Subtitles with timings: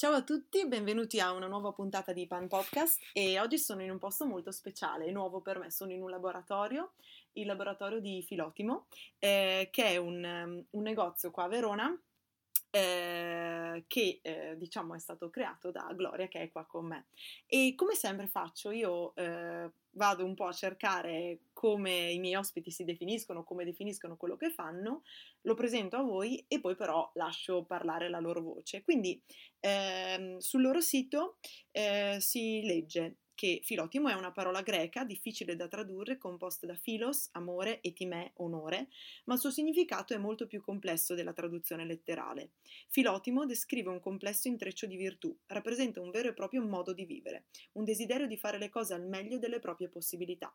[0.00, 3.90] Ciao a tutti, benvenuti a una nuova puntata di Pan Podcast e oggi sono in
[3.90, 6.92] un posto molto speciale, nuovo per me, sono in un laboratorio,
[7.32, 8.86] il laboratorio di Filotimo,
[9.18, 12.02] eh, che è un, um, un, negozio qua a Verona
[12.70, 17.06] eh, che eh, diciamo è stato creato da Gloria che è qua con me.
[17.46, 22.70] E come sempre faccio, io eh, vado un po' a cercare come i miei ospiti
[22.70, 25.02] si definiscono, come definiscono quello che fanno,
[25.42, 28.82] lo presento a voi e poi però lascio parlare la loro voce.
[28.82, 29.20] Quindi
[29.60, 31.38] ehm, sul loro sito
[31.72, 37.30] eh, si legge che filotimo è una parola greca difficile da tradurre, composta da filos,
[37.32, 38.88] amore, e timè, onore,
[39.24, 42.50] ma il suo significato è molto più complesso della traduzione letterale.
[42.90, 47.46] Filotimo descrive un complesso intreccio di virtù, rappresenta un vero e proprio modo di vivere,
[47.72, 50.54] un desiderio di fare le cose al meglio delle proprie possibilità.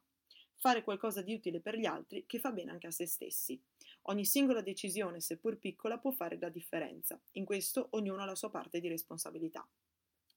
[0.54, 3.60] Fare qualcosa di utile per gli altri che fa bene anche a se stessi.
[4.04, 7.20] Ogni singola decisione, seppur piccola, può fare la differenza.
[7.32, 9.68] In questo ognuno ha la sua parte di responsabilità.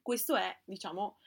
[0.00, 1.18] Questo è, diciamo,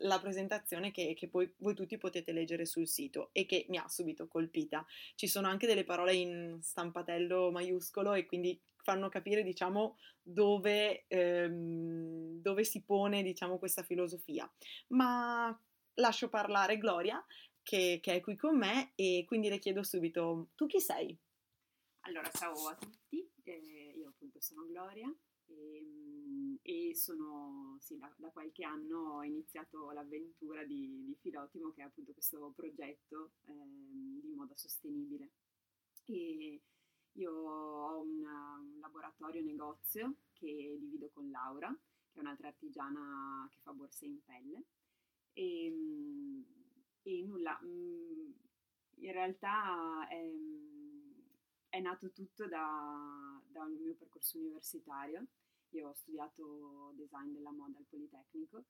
[0.00, 3.88] la presentazione che, che, poi voi tutti potete leggere sul sito e che mi ha
[3.88, 4.84] subito colpita.
[5.14, 12.40] Ci sono anche delle parole in stampatello maiuscolo e quindi fanno capire, diciamo, dove, ehm,
[12.40, 14.50] dove si pone, diciamo, questa filosofia.
[14.88, 15.58] Ma
[15.94, 17.24] lascio parlare Gloria,
[17.62, 21.16] che, che, è qui con me, e quindi le chiedo subito, tu chi sei?
[22.00, 25.12] Allora, ciao a tutti, eh, io appunto sono Gloria,
[25.46, 26.05] e, ehm,
[26.66, 31.84] e sono, sì, da, da, qualche anno ho iniziato l'avventura di, di Filotimo, che è
[31.84, 33.52] appunto questo progetto eh,
[34.20, 35.30] di moda sostenibile.
[36.06, 36.60] E
[37.12, 41.68] io ho una, un laboratorio negozio che divido con Laura,
[42.10, 44.64] che è un'altra artigiana che fa borse in pelle.
[45.34, 46.44] E, ehm,
[47.02, 48.30] e nulla, mm,
[48.96, 50.32] in realtà è,
[51.68, 55.28] è nato tutto da, dal mio percorso universitario.
[55.70, 58.64] Io ho studiato design della moda al Politecnico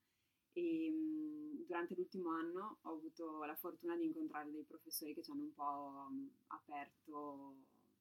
[0.52, 5.30] e um, durante l'ultimo anno ho avuto la fortuna di incontrare dei professori che ci
[5.30, 7.56] hanno un po' um, aperto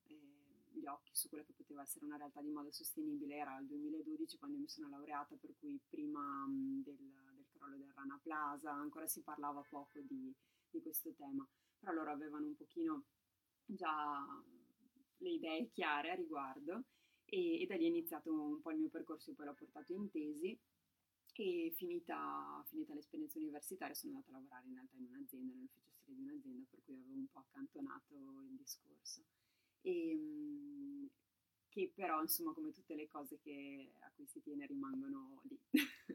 [0.08, 0.16] eh,
[0.72, 3.36] gli occhi su quella che poteva essere una realtà di moda sostenibile.
[3.36, 7.92] Era il 2012 quando mi sono laureata, per cui prima um, del, del, crollo del
[7.94, 10.34] Rana Plaza ancora si parlava poco di,
[10.70, 11.46] di questo tema,
[11.78, 13.04] però loro avevano un pochino
[13.66, 14.26] già
[15.18, 16.84] le idee chiare a riguardo
[17.26, 20.10] e, e, da lì è iniziato un po' il mio percorso, poi l'ho portato in
[20.10, 20.58] tesi
[21.38, 26.16] e finita, finita l'esperienza universitaria sono andata a lavorare in realtà in un'azienda, nell'ufficio stile
[26.16, 28.16] di un'azienda, per cui avevo un po' accantonato
[28.50, 29.22] il discorso.
[29.82, 31.10] E, ehm,
[31.70, 35.60] che però insomma come tutte le cose che, a cui si tiene rimangono lì.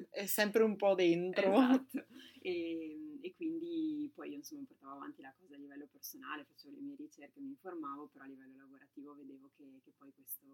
[0.08, 1.52] È sempre un po' dentro.
[1.92, 2.06] Esatto.
[2.40, 6.80] E, e, quindi poi io insomma portavo avanti la cosa a livello personale, facevo le
[6.80, 10.46] mie ricerche, mi informavo, però a livello lavorativo vedevo che, che poi questo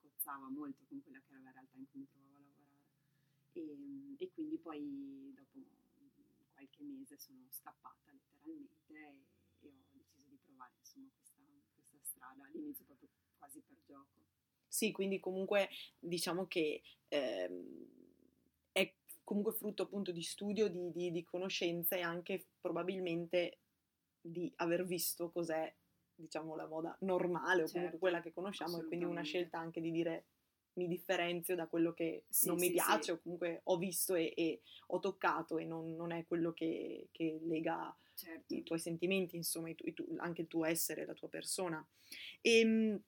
[0.00, 2.82] cozzava molto con quella che era la realtà in cui mi trovavo a lavorare.
[3.52, 5.58] E, e quindi poi dopo
[6.52, 8.94] qualche mese sono scappata letteralmente
[9.60, 11.42] e, e ho deciso di provare insomma questa,
[11.74, 14.22] questa strada, all'inizio proprio quasi per gioco.
[14.66, 17.83] Sì, quindi comunque diciamo che ehm, è
[19.24, 23.58] comunque frutto appunto di studio, di, di, di conoscenza e anche probabilmente
[24.20, 25.74] di aver visto cos'è
[26.14, 29.80] diciamo la moda normale o certo, comunque quella che conosciamo e quindi una scelta anche
[29.80, 30.26] di dire
[30.74, 33.10] mi differenzio da quello che sì, non mi piace sì.
[33.10, 37.40] o comunque ho visto e, e ho toccato e non, non è quello che, che
[37.44, 38.54] lega certo.
[38.54, 41.84] i tuoi sentimenti, insomma, i tu, i tu, anche il tuo essere, la tua persona.
[42.40, 43.02] E, ehm,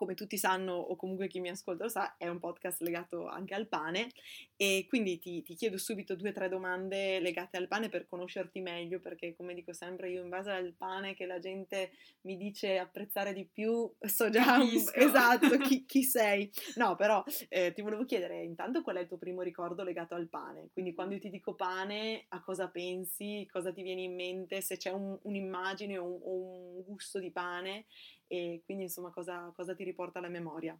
[0.00, 3.52] come tutti sanno o comunque chi mi ascolta lo sa, è un podcast legato anche
[3.52, 4.08] al pane.
[4.56, 8.60] E quindi ti, ti chiedo subito due o tre domande legate al pane per conoscerti
[8.60, 11.90] meglio perché come dico sempre io in base al pane che la gente
[12.22, 14.58] mi dice apprezzare di più so già
[14.94, 16.50] esatto chi, chi, sei.
[16.76, 20.28] No però eh, ti volevo chiedere intanto qual è il tuo primo ricordo legato al
[20.28, 24.62] pane, quindi quando io ti dico pane a cosa pensi, cosa ti viene in mente,
[24.62, 27.84] se c'è un, un'immagine o un, o un gusto di pane
[28.32, 30.72] e quindi insomma cosa, cosa ti riporta alla memoria?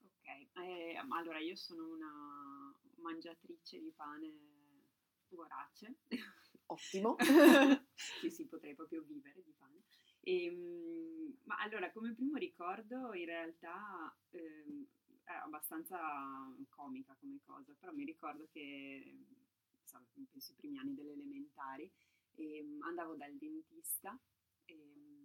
[0.00, 4.34] Ok, eh, allora io sono una mangiatrice di pane
[5.28, 5.98] vorace.
[6.66, 7.14] Ottimo.
[7.94, 9.84] sì, sì, potrei proprio vivere di pane.
[10.18, 14.86] E, ehm, ma allora, come primo ricordo, in realtà eh,
[15.22, 15.96] è abbastanza
[16.70, 19.16] comica come cosa, però mi ricordo che,
[20.28, 21.88] penso i primi anni delle elementari,
[22.34, 24.18] eh, andavo dal dentista
[24.64, 25.15] e,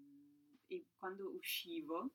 [0.72, 2.12] e quando uscivo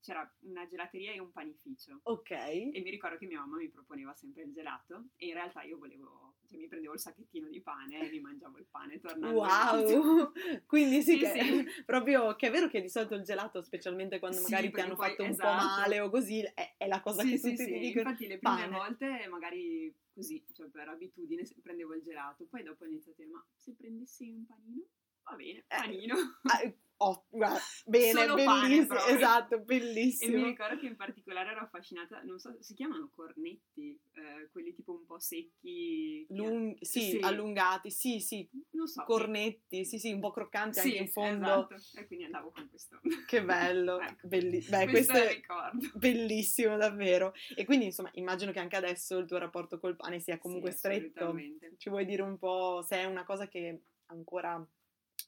[0.00, 2.00] c'era una gelateria e un panificio.
[2.04, 2.30] Ok.
[2.30, 5.76] E mi ricordo che mia mamma mi proponeva sempre il gelato e in realtà io
[5.78, 9.38] volevo, cioè mi prendevo il sacchettino di pane e mi mangiavo il pane tornando.
[9.40, 10.32] Wow!
[10.66, 11.40] Quindi sì, Sì, che, sì.
[11.84, 14.94] proprio che è vero che di solito il gelato, specialmente quando Sì, magari ti hanno
[14.96, 15.54] poi- fatto un po' esatto.
[15.54, 18.08] male o così, è, è la cosa che tutti ti dicono.
[18.08, 18.76] infatti le prime pane.
[18.76, 23.36] volte magari così, cioè per abitudine prendevo il gelato, poi dopo ho iniziato a dire
[23.36, 24.86] ma se prendessi un panino?
[25.24, 26.14] Va bene, panino.
[26.42, 26.72] Ah,
[27.02, 30.44] oh, guarda, bene, Solo bellissimo, esatto, E mi bellissimo.
[30.46, 35.04] ricordo che in particolare ero affascinata, non so, si chiamano cornetti, eh, quelli tipo un
[35.04, 36.24] po' secchi.
[36.30, 37.18] Lung- sì, Sì.
[37.20, 39.02] allungati, sì, sì, non so.
[39.04, 41.68] cornetti, sì, sì, un po' croccanti Sì, anche in fondo.
[41.68, 41.98] esatto.
[41.98, 43.00] E quindi andavo con questo.
[43.26, 45.90] Che bello, Ecco, belli- beh, questo questo è ricordo.
[45.94, 47.32] bellissimo davvero.
[47.56, 50.78] E quindi insomma immagino che anche adesso il tuo rapporto col pane sia comunque Sì,
[50.78, 51.34] stretto.
[51.76, 54.64] Ci vuoi dire un po' se è una cosa che ancora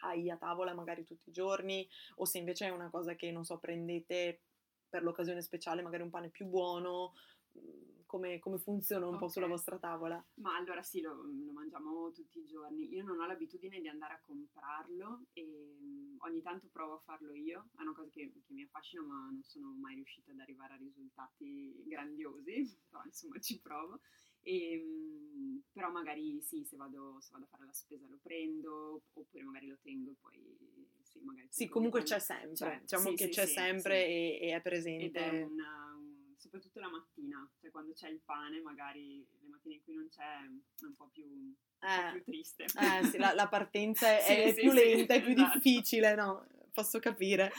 [0.05, 3.45] hai a tavola magari tutti i giorni o se invece è una cosa che, non
[3.45, 4.43] so, prendete
[4.89, 7.15] per l'occasione speciale, magari un pane più buono,
[7.59, 10.25] mm, come, come funziona un po' sulla vostra tavola?
[10.35, 12.95] Ma allora sì, lo, lo mangiamo tutti i giorni.
[12.95, 17.35] Io non ho l'abitudine di andare a comprarlo e mm, ogni tanto provo a farlo
[17.35, 17.71] io.
[17.77, 20.77] È una cosa che, che mi affascina, ma non sono mai riuscita ad arrivare a
[20.77, 24.01] risultati grandiosi, però insomma ci provo.
[24.45, 29.03] E, mm, però magari sì, se vado, se vado a fare la spesa lo prendo,
[29.13, 30.57] oppure magari lo tengo e poi
[31.03, 31.49] sì, magari...
[31.51, 34.07] Sì, comunque un c'è sempre, Cioè, diciamo sì, che sì, c'è sì, sempre.
[34.07, 35.19] E, e è Ed presente.
[35.19, 39.83] è una- un- soprattutto la mattina, cioè quando c'è il pane, magari le mattine in
[39.83, 42.13] cui non c'è è un po' più, un po' Eh.
[42.13, 42.65] più triste.
[42.65, 45.59] Eh la, la partenza è, è più lenta, è più esatto.
[45.59, 46.47] difficile, no?
[46.75, 47.53] Posso capire.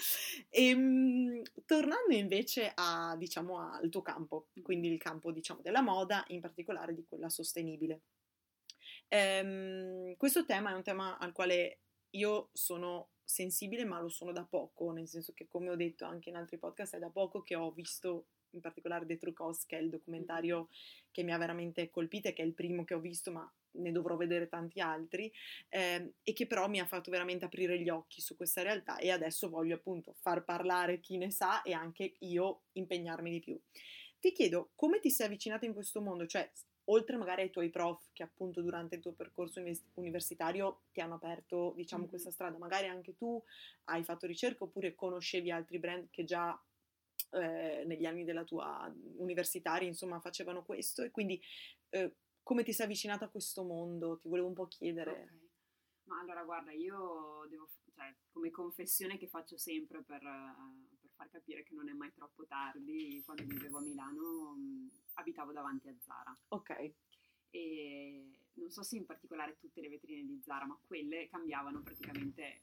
[0.50, 6.42] Ehm, tornando invece a, diciamo, al tuo campo, quindi il campo, diciamo, della moda, in
[6.42, 8.02] particolare di quella sostenibile.
[9.08, 11.80] Ehm, questo tema è un tema al quale
[12.10, 16.28] io sono sensibile, ma lo sono da poco, nel senso che, come ho detto anche
[16.28, 19.78] in altri podcast, è da poco che ho visto in particolare The True Cost, che
[19.78, 20.68] è il documentario
[21.10, 23.92] che mi ha veramente colpita, e che è il primo che ho visto, ma ne
[23.92, 25.32] dovrò vedere tanti altri,
[25.70, 29.12] ehm, e che però mi ha fatto veramente aprire gli occhi su questa realtà e
[29.12, 33.60] adesso voglio appunto far parlare chi ne sa e anche io impegnarmi di più.
[34.20, 36.50] Ti chiedo come ti sei avvicinata in questo mondo, cioè
[36.88, 39.62] oltre magari ai tuoi prof che appunto durante il tuo percorso
[39.96, 42.10] universitario ti hanno aperto diciamo Mhm.
[42.10, 43.42] questa strada, magari anche tu
[43.86, 46.60] hai fatto ricerca oppure conoscevi altri brand che già
[47.32, 51.42] eh, negli anni della tua universitaria insomma facevano questo e quindi
[51.90, 52.16] eh,
[52.46, 54.20] come ti sei avvicinata a questo mondo?
[54.20, 55.12] Ti volevo un po' chiedere.
[55.12, 55.44] Ok.
[56.04, 61.28] Ma allora guarda, io devo, cioè, come confessione che faccio sempre per, eh, per far
[61.32, 65.96] capire che non è mai troppo tardi, quando vivevo a Milano mh, abitavo davanti a
[66.00, 66.94] Zara Ok,
[67.50, 72.62] e non so se in particolare tutte le vetrine di Zara, ma quelle cambiavano praticamente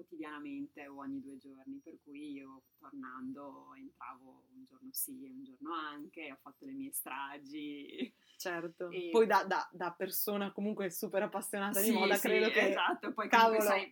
[0.00, 5.44] quotidianamente o ogni due giorni, per cui io tornando entravo un giorno sì e un
[5.44, 8.12] giorno anche, ho fatto le mie stragi.
[8.36, 8.90] certo.
[8.90, 12.68] E- Poi da, da- da persona comunque super appassionata di Sì, moda sì, credo che...
[12.70, 13.58] esatto, poi cavolo.
[13.58, 13.90] comunque sai,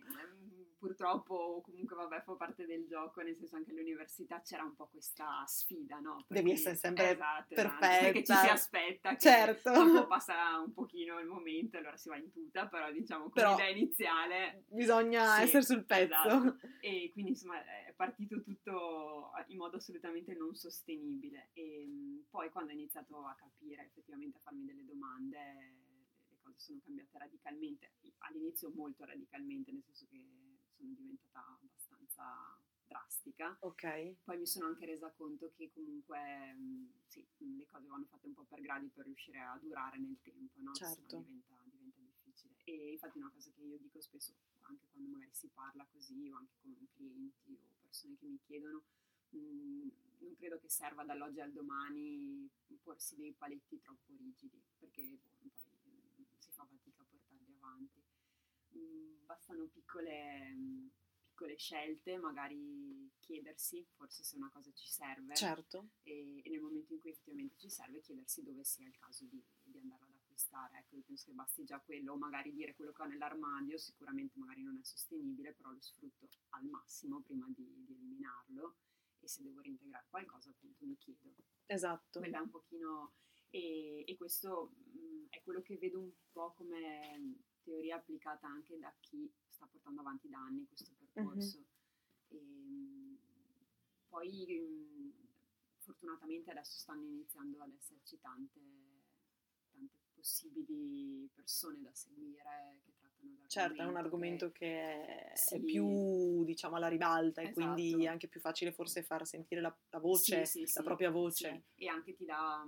[0.79, 5.43] purtroppo comunque vabbè fa parte del gioco, nel senso anche all'università c'era un po' questa
[5.45, 6.23] sfida, no?
[6.27, 7.99] Per Devi essere sempre esatto, esatto, perfetta.
[8.11, 9.71] Perché ci si aspetta che Certo.
[9.71, 13.51] dopo passa un pochino il momento, allora si va in tuta, però diciamo con Però-
[13.51, 16.13] l'idea iniziale Bisogna Sì, essere sul pezzo.
[16.27, 16.59] esatto.
[16.79, 22.71] e quindi insomma è partito tutto in modo assolutamente non sostenibile e mh, poi quando
[22.71, 25.37] ho iniziato a capire effettivamente a farmi delle domande
[26.29, 30.17] le cose sono cambiate radicalmente all'inizio molto radicalmente nel senso che
[30.79, 37.25] sono diventata abbastanza drastica Ok, poi mi sono anche resa conto che comunque mh, sì,
[37.57, 40.73] le cose vanno fatte un po' per gradi per riuscire a durare nel tempo, no?
[40.73, 41.17] Certo.
[41.17, 42.55] Diventa, diventa difficile.
[42.63, 46.37] E infatti una cosa che io dico spesso, anche quando magari si parla così, o
[46.37, 48.83] anche con clienti o persone che mi chiedono,
[49.29, 49.87] mh,
[50.19, 52.49] non credo che serva dall'oggi al domani
[52.81, 55.03] porsi dei paletti troppo rigidi, perché
[55.41, 55.51] boh,
[55.83, 56.98] poi mh, si fa fatica.
[58.79, 60.53] Mh, bastano piccole...
[60.53, 60.91] mh,
[61.39, 65.91] piccole scelte, magari chiedersi forse se una cosa ci serve certo.
[66.03, 69.41] e, e nel momento in cui effettivamente ci serve chiedersi dove sia il caso di,
[69.63, 70.79] di andarla ad acquistare.
[70.79, 74.37] Ecco, io penso che basti già quello, o magari dire quello che ho nell'armadio, sicuramente
[74.37, 78.75] magari non è sostenibile, però lo sfrutto al massimo prima di, di eliminarlo
[79.21, 81.35] e se devo reintegrare qualcosa appunto mi chiedo.
[81.67, 82.19] Esatto.
[82.19, 83.13] Quella è un pochino...
[83.51, 88.91] E, e questo mh, è quello che vedo un po' come teoria applicata anche da
[88.99, 91.63] chi sta portando avanti da anni questo percorso.
[92.29, 93.17] E, mh,
[94.07, 95.13] poi
[95.77, 98.59] fortunatamente adesso stanno iniziando ad esserci tante,
[99.71, 105.55] tante possibili persone da seguire che trattano Certo, è un argomento che, che è, sì.
[105.55, 107.59] è, più, diciamo, alla ribalta esatto.
[107.59, 110.83] e quindi è anche più facile forse far sentire la, la voce, sì, sì, la
[110.83, 111.65] propria voce.
[111.75, 112.63] E anche ti dà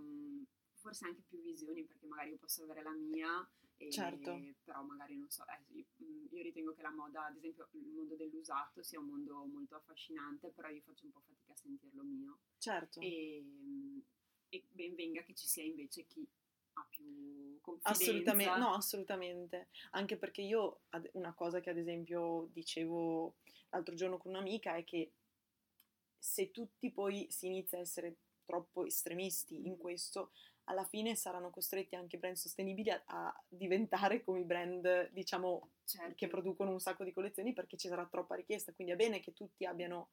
[0.73, 3.47] forse anche più visioni perché magari io posso avere la mia
[3.89, 4.39] certo.
[4.63, 5.85] però magari non so, eh, io,
[6.29, 10.49] io, ritengo che la moda, ad esempio il mondo dell'usato sia un mondo molto affascinante,
[10.49, 12.39] però io faccio un po' fatica a sentirlo mio.
[12.57, 12.99] Certo.
[12.99, 13.45] E,
[14.49, 16.27] e ben venga che ci sia invece chi
[16.73, 18.03] ha più confidenza.
[18.03, 19.69] Assolutamente, no, assolutamente.
[19.91, 20.81] Anche perché io,
[21.13, 23.37] una cosa che ad esempio dicevo
[23.69, 25.13] l'altro giorno con un'amica è che
[26.17, 30.31] se tutti poi si inizia a essere troppo estremisti in questo,
[30.65, 35.69] alla fine saranno costretti anche i brand sostenibili a, a diventare come i brand, diciamo,
[35.85, 36.13] certo.
[36.15, 38.71] che producono un sacco di collezioni perché ci sarà troppa richiesta.
[38.73, 40.09] Quindi è bene che tutti abbiano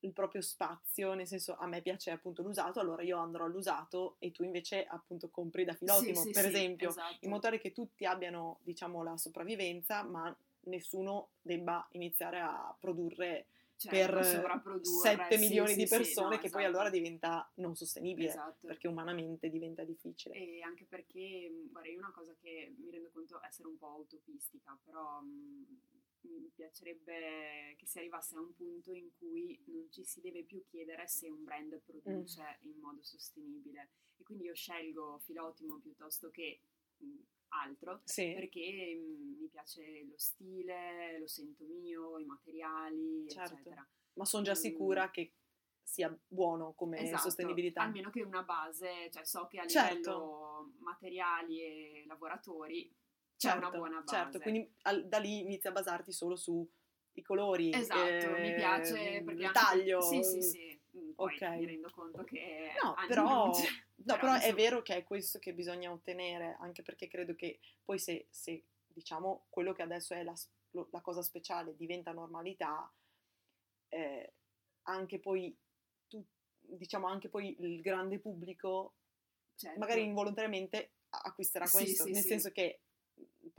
[0.00, 4.30] il proprio spazio, nel senso a me piace appunto l'usato, allora io andrò all'usato e
[4.32, 7.18] tu invece appunto compri da filotimo, sì, sì, per sì, esempio, esatto.
[7.20, 10.34] in modo tale che tutti abbiano, diciamo, la sopravvivenza, ma
[10.64, 13.46] nessuno debba iniziare a produrre
[13.88, 16.62] certo, per 7 sì, milioni sì, di persone no, che esatto.
[16.62, 18.66] poi allora diventa non sostenibile esatto.
[18.66, 20.34] perché umanamente diventa difficile.
[20.34, 24.78] E anche perché, guarda, io una cosa che mi rendo conto essere un po' utopistica,
[24.84, 25.80] però mh,
[26.28, 30.62] mi piacerebbe che si arrivasse a un punto in cui non ci si deve più
[30.66, 32.68] chiedere se un brand produce mm.
[32.68, 36.60] in modo sostenibile e quindi io scelgo filotimo piuttosto che
[36.98, 37.06] mh,
[37.50, 38.32] altro sì.
[38.34, 43.54] perché mh, mi piace lo stile, lo sento mio, i materiali, certo.
[43.54, 43.88] eccetera.
[44.14, 45.10] Ma sono già sicura mm.
[45.10, 45.34] che
[45.82, 47.82] sia buono come esatto, sostenibilità.
[47.82, 49.94] Almeno che una base, cioè so che a certo.
[49.96, 52.94] livello materiali e lavoratori
[53.36, 54.16] certo, c'è una buona base.
[54.16, 56.68] Certo, quindi al, da lì inizi a basarti solo sui
[57.22, 57.72] colori.
[57.72, 60.00] Esatto, eh, mi piace perché il taglio.
[60.00, 60.79] Sì, sì, sì.
[61.20, 61.42] Poi ok.
[61.58, 63.52] mi rendo conto che No, però, no,
[64.04, 67.98] però, però è vero che è questo che bisogna ottenere, anche perché credo che poi
[67.98, 70.34] se, se diciamo quello che adesso è la,
[70.70, 72.90] la cosa speciale diventa normalità,
[73.88, 74.32] eh,
[74.84, 75.54] anche poi
[76.08, 76.24] tu,
[76.58, 78.94] diciamo anche poi il grande pubblico
[79.56, 79.78] certo.
[79.78, 82.28] magari involontariamente acquisterà questo, sì, sì, nel sì.
[82.28, 82.80] senso che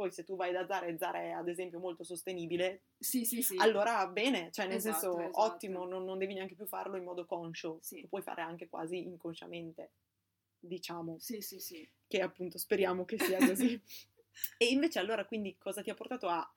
[0.02, 3.44] poi se tu vai da Zara e Zara è ad esempio molto sostenibile, sì, sì,
[3.44, 3.56] sì.
[3.58, 5.42] allora bene, cioè nel esatto, senso esatto.
[5.42, 8.98] ottimo, non, non, devi neanche più farlo in modo conscio, lo puoi fare anche quasi
[8.98, 9.92] inconsciamente,
[10.58, 11.20] diciamo.
[11.20, 11.88] Sì, sì, sì.
[12.08, 13.80] Che appunto speriamo che sia così.
[14.58, 16.52] e invece allora quindi cosa ti ha portato a...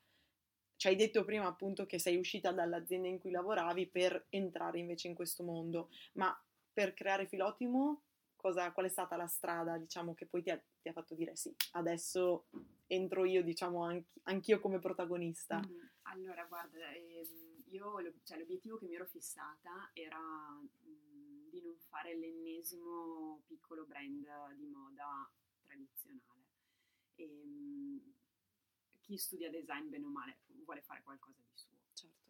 [0.77, 5.09] Ci hai detto prima appunto che sei uscita dall'azienda in cui lavoravi per entrare invece
[5.09, 6.35] in questo mondo, ma
[6.73, 8.05] per creare Filotimo
[8.45, 11.35] cosa, qual è stata la strada diciamo che poi ti ha, ti ha fatto dire
[11.35, 12.45] sì, adesso
[12.87, 15.59] entro io, diciamo, anch- anch'io come protagonista?
[15.67, 21.75] Mm, allora, guarda, ehm, io cioè, l'obiettivo che mi ero fissata era mh, di non
[21.89, 25.27] fare l'ennesimo piccolo brand di moda
[25.63, 26.43] tradizionale.
[27.15, 28.13] E, mh,
[29.01, 31.79] chi studia design, bene o male, vuole fare qualcosa di suo.
[31.95, 32.24] Certo.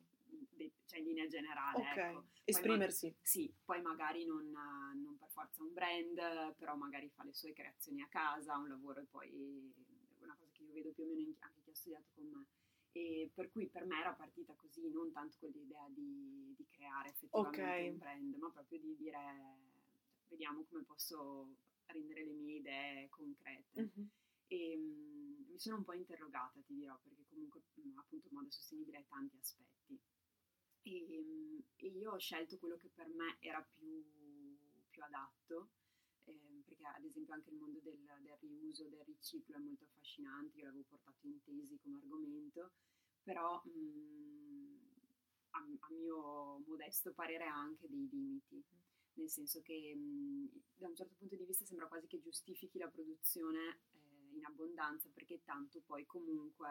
[0.84, 1.78] Cioè in linea generale.
[1.78, 2.26] Ok, ecco.
[2.44, 3.08] esprimersi.
[3.08, 7.52] Ma- sì, poi magari non, non per forza un brand, però magari fa le sue
[7.52, 9.72] creazioni a casa, un lavoro e poi
[10.20, 12.46] una cosa che io vedo più o meno in, anche chi ha studiato con me.
[12.92, 17.08] E per cui per me era partita così, non tanto con l'idea di, di creare
[17.08, 17.90] effettivamente Ok.
[17.90, 19.18] un brand, ma proprio di dire
[20.28, 23.80] vediamo come posso rendere le mie idee concrete.
[23.80, 24.08] Mhm.
[24.46, 27.62] E mm, mi sono un po' interrogata, ti dirò, perché comunque
[27.96, 29.98] appunto moda sostenibile ha tanti aspetti.
[30.84, 34.04] E, mm, e io ho scelto quello che per me era più,
[34.90, 35.70] più adatto,
[36.24, 40.58] ehm, perché ad esempio anche il mondo del, del riuso, del riciclo è molto affascinante,
[40.58, 42.72] io l'avevo portato in tesi come argomento,
[43.22, 44.76] però mm,
[45.50, 48.62] a, a mio modesto parere ha anche dei limiti,
[49.14, 52.88] nel senso che mh, da un certo punto di vista sembra quasi che giustifichi la
[52.88, 56.68] produzione eh, in abbondanza perché tanto poi comunque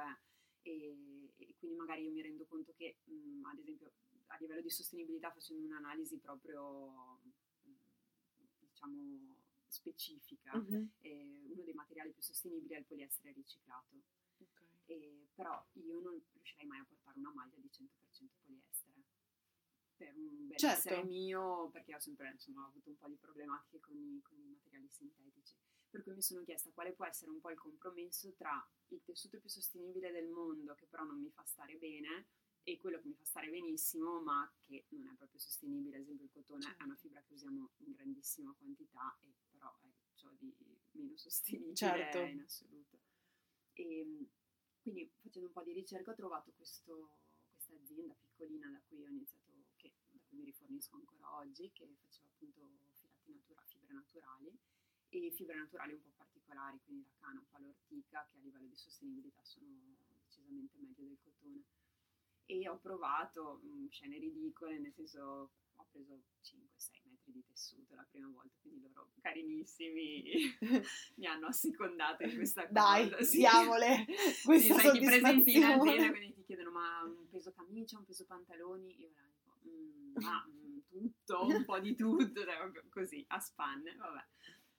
[0.64, 3.92] e, e quindi magari io mi rendo conto che mh, ad esempio
[4.28, 7.20] a livello di sostenibilità facendo un'analisi proprio
[7.62, 7.72] mh,
[8.60, 9.36] diciamo
[9.68, 10.90] specifica Mhm.
[11.02, 13.96] eh, uno dei materiali più sostenibili è il poliestere riciclato
[14.40, 14.62] Ok.
[14.86, 19.04] e, però io non riuscirei mai a portare una maglia di 100% poliestere
[19.96, 21.06] per un benessere Certo.
[21.06, 24.46] mio perché ho sempre insomma, ho avuto un po' di problematiche con i, con i
[24.48, 25.56] materiali sintetici
[25.94, 29.38] per cui mi sono chiesta quale può essere un po' il compromesso tra il tessuto
[29.40, 32.26] più sostenibile del mondo che però non mi fa stare bene
[32.64, 36.26] e quello che mi fa stare benissimo ma che non è proprio sostenibile, ad esempio
[36.26, 37.02] il cotone è una Certo.
[37.02, 40.52] fibra che usiamo in grandissima quantità e però è ciò di
[40.94, 42.18] meno sostenibile Certo.
[42.18, 43.00] in assoluto.
[43.74, 44.28] E,
[44.82, 47.18] quindi facendo un po' di ricerca ho trovato questo-
[47.52, 51.88] questa azienda piccolina da cui ho iniziato, che, da cui mi rifornisco ancora oggi, che
[52.02, 54.58] faceva appunto filati natura, fibre naturali
[55.14, 59.44] e fibre naturali un po' particolari, quindi la canapa, l'ortica, che a livello di sostenibilità
[59.44, 59.68] sono
[60.08, 61.64] decisamente meglio del cotone.
[62.46, 68.06] E ho provato mh, scene ridicole, nel senso ho preso 5-6 metri di tessuto la
[68.10, 70.24] prima volta, quindi loro carinissimi
[71.16, 72.74] mi hanno assecondato in questa cosa.
[72.74, 73.38] Dai, sì.
[73.38, 74.06] diamole
[74.44, 78.06] questa sì, sai, ti presenti in azienda, quindi ti chiedono ma un peso camicia, un
[78.06, 83.24] peso pantaloni, io ero tipo, "Mm, ma mm, tutto, un po' di tutto, cioè, così,
[83.30, 84.26] a spanne, vabbè.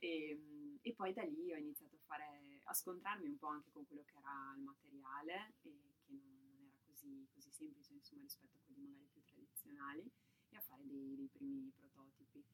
[0.04, 3.70] E, mm, e poi da lì ho iniziato a fare, a scontrarmi un po' anche
[3.70, 5.70] con quello che era il materiale, che
[6.08, 10.04] non, era così, così semplice, insomma, rispetto a quelli magari più tradizionali,
[10.50, 12.44] e a fare dei, dei primi prototipi.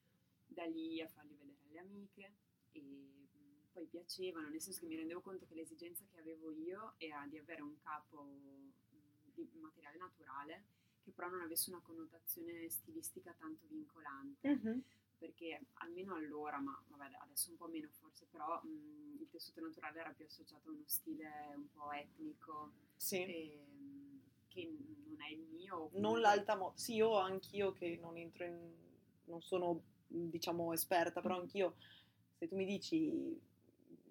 [0.47, 2.33] Da lì a farli vedere alle amiche,
[2.71, 3.27] e
[3.73, 7.37] poi piacevano, nel senso che mi rendevo conto che l'esigenza che avevo io era di
[7.39, 8.29] avere un capo
[9.35, 10.65] di materiale naturale
[11.03, 14.83] che però non avesse una connotazione stilistica tanto vincolante, Mhm.
[15.21, 20.01] Perché almeno allora, ma vabbè adesso un po' meno forse, però mh, il tessuto naturale
[20.01, 23.23] era più associato a uno stile un po' etnico, Sì.
[23.23, 24.65] ehm, che
[25.07, 25.75] non è il mio.
[25.77, 26.77] o Non comunque- l'alta moda.
[26.79, 28.73] Sì, io anch'io che non entro in...
[29.27, 31.41] non sono, diciamo, esperta, però Mm.
[31.41, 31.77] anch'io,
[32.39, 33.39] se tu mi dici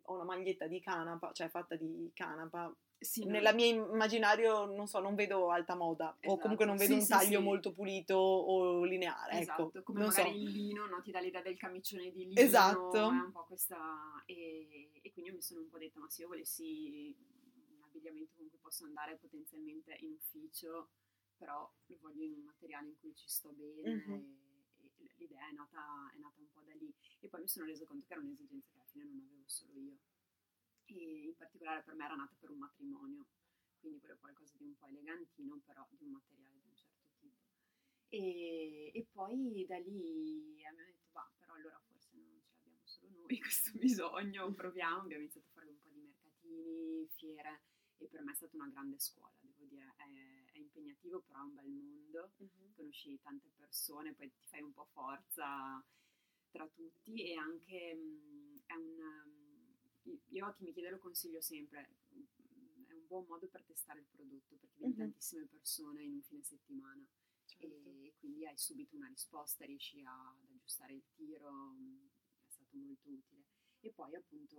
[0.03, 4.99] ho una maglietta di canapa, cioè fatta di canapa, Sì, nella mia immaginario, non so,
[4.99, 8.15] non vedo alta moda, o Esatto, comunque non vedo sì, un sì, taglio molto pulito
[8.15, 9.83] o lineare, Esatto, ecco.
[9.83, 10.43] come non magari so.
[10.43, 11.01] il lino, no?
[11.01, 13.07] Ti dà l'idea del camicione di lino, Esatto.
[13.07, 14.21] un po' questa...
[14.25, 17.15] E, e quindi mi sono un po' detta, ma se io volessi
[17.69, 20.89] un abbigliamento con cui posso andare potenzialmente in ufficio,
[21.37, 24.25] però lo voglio in un materiale in cui ci sto bene Mhm.
[24.77, 26.93] e, e l'idea è nata, è nata un po' da lì.
[27.21, 29.73] E poi mi sono resa conto che era un'esigenza che alla fine non avevo solo
[29.75, 29.97] io.
[30.89, 33.25] E in particolare per me era nata per un matrimonio,
[33.79, 37.35] quindi volevo qualcosa di un po' elegantino, però di un materiale di un certo tipo.
[38.09, 43.09] E, e poi da lì abbiamo detto, va, però allora forse non ce l'abbiamo solo
[43.21, 47.61] noi questo bisogno, proviamo, abbiamo iniziato a fare un po' di mercatini, fiere
[47.97, 51.43] e per me è stata una grande scuola, devo dire, è, è impegnativo però è
[51.43, 52.73] un bel mondo, Mhm.
[52.75, 55.83] conosci tante persone, poi ti fai un po' forza
[56.51, 59.38] tra tutti e anche mh, è un...
[60.29, 63.99] io a chi mi chiede lo consiglio sempre, mh, è un buon modo per testare
[63.99, 64.97] il prodotto perché vedi Mhm.
[64.97, 67.03] tantissime persone in un fine settimana
[67.45, 67.65] Certo.
[67.65, 72.09] e quindi hai subito una risposta, riesci a- ad aggiustare il tiro, mh,
[72.47, 73.43] è stato molto utile.
[73.81, 74.55] E poi appunto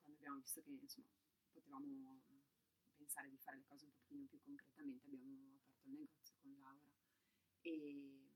[0.00, 1.08] quando abbiamo visto che insomma
[1.52, 2.22] potevamo
[2.96, 6.92] pensare di fare le cose un pochino più concretamente abbiamo aperto il negozio con Laura
[7.62, 8.30] e,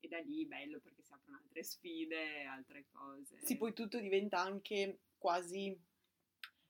[0.00, 3.38] e da lì bello perché si aprono altre sfide, altre cose.
[3.44, 5.74] Sì, poi tutto diventa anche quasi,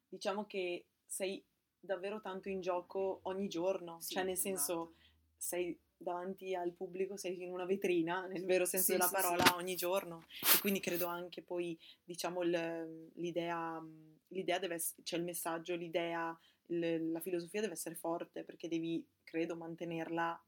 [0.09, 1.45] diciamo che sei
[1.81, 4.95] davvero tanto in gioco ogni giorno, Sì, cioè nel senso esatto.
[5.37, 9.57] sei davanti al pubblico, sei in una vetrina, nel vero senso Sì, della sì, parola,
[9.57, 10.25] ogni giorno.
[10.55, 13.85] E quindi credo anche poi, diciamo, l'idea,
[14.29, 19.57] l'idea deve essere, cioè il messaggio, l'idea, la filosofia deve essere forte perché devi, credo,
[19.57, 20.41] mantenerla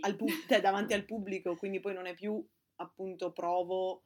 [0.00, 2.42] al pub- cioè, davanti al pubblico, quindi poi non è più
[2.76, 4.04] appunto provo,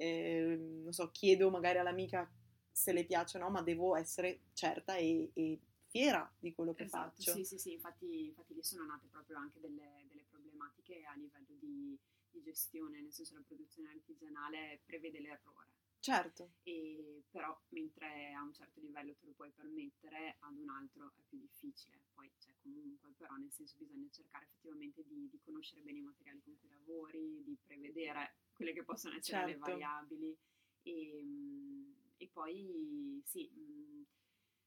[0.00, 2.30] eh, non so, chiedo magari all'amica
[2.70, 6.84] se le piace o no, ma devo essere certa e, e fiera di quello che
[6.84, 7.32] Esatto, faccio.
[7.32, 11.54] sì, sì, sì, infatti, infatti lì sono nate proprio anche delle, delle problematiche a livello
[11.60, 11.98] di,
[12.30, 15.68] di gestione, nel senso la produzione artigianale prevede l'errore,
[16.00, 21.12] Certo, e però mentre a un certo livello te lo puoi permettere, ad un altro
[21.14, 25.82] è più difficile, poi c'è comunque, però nel senso bisogna cercare effettivamente di, di conoscere
[25.82, 29.70] bene i materiali con cui lavori, di prevedere quelle che possono essere le Certo.
[29.70, 30.36] variabili
[30.82, 34.02] e, mm, e poi sì, mm,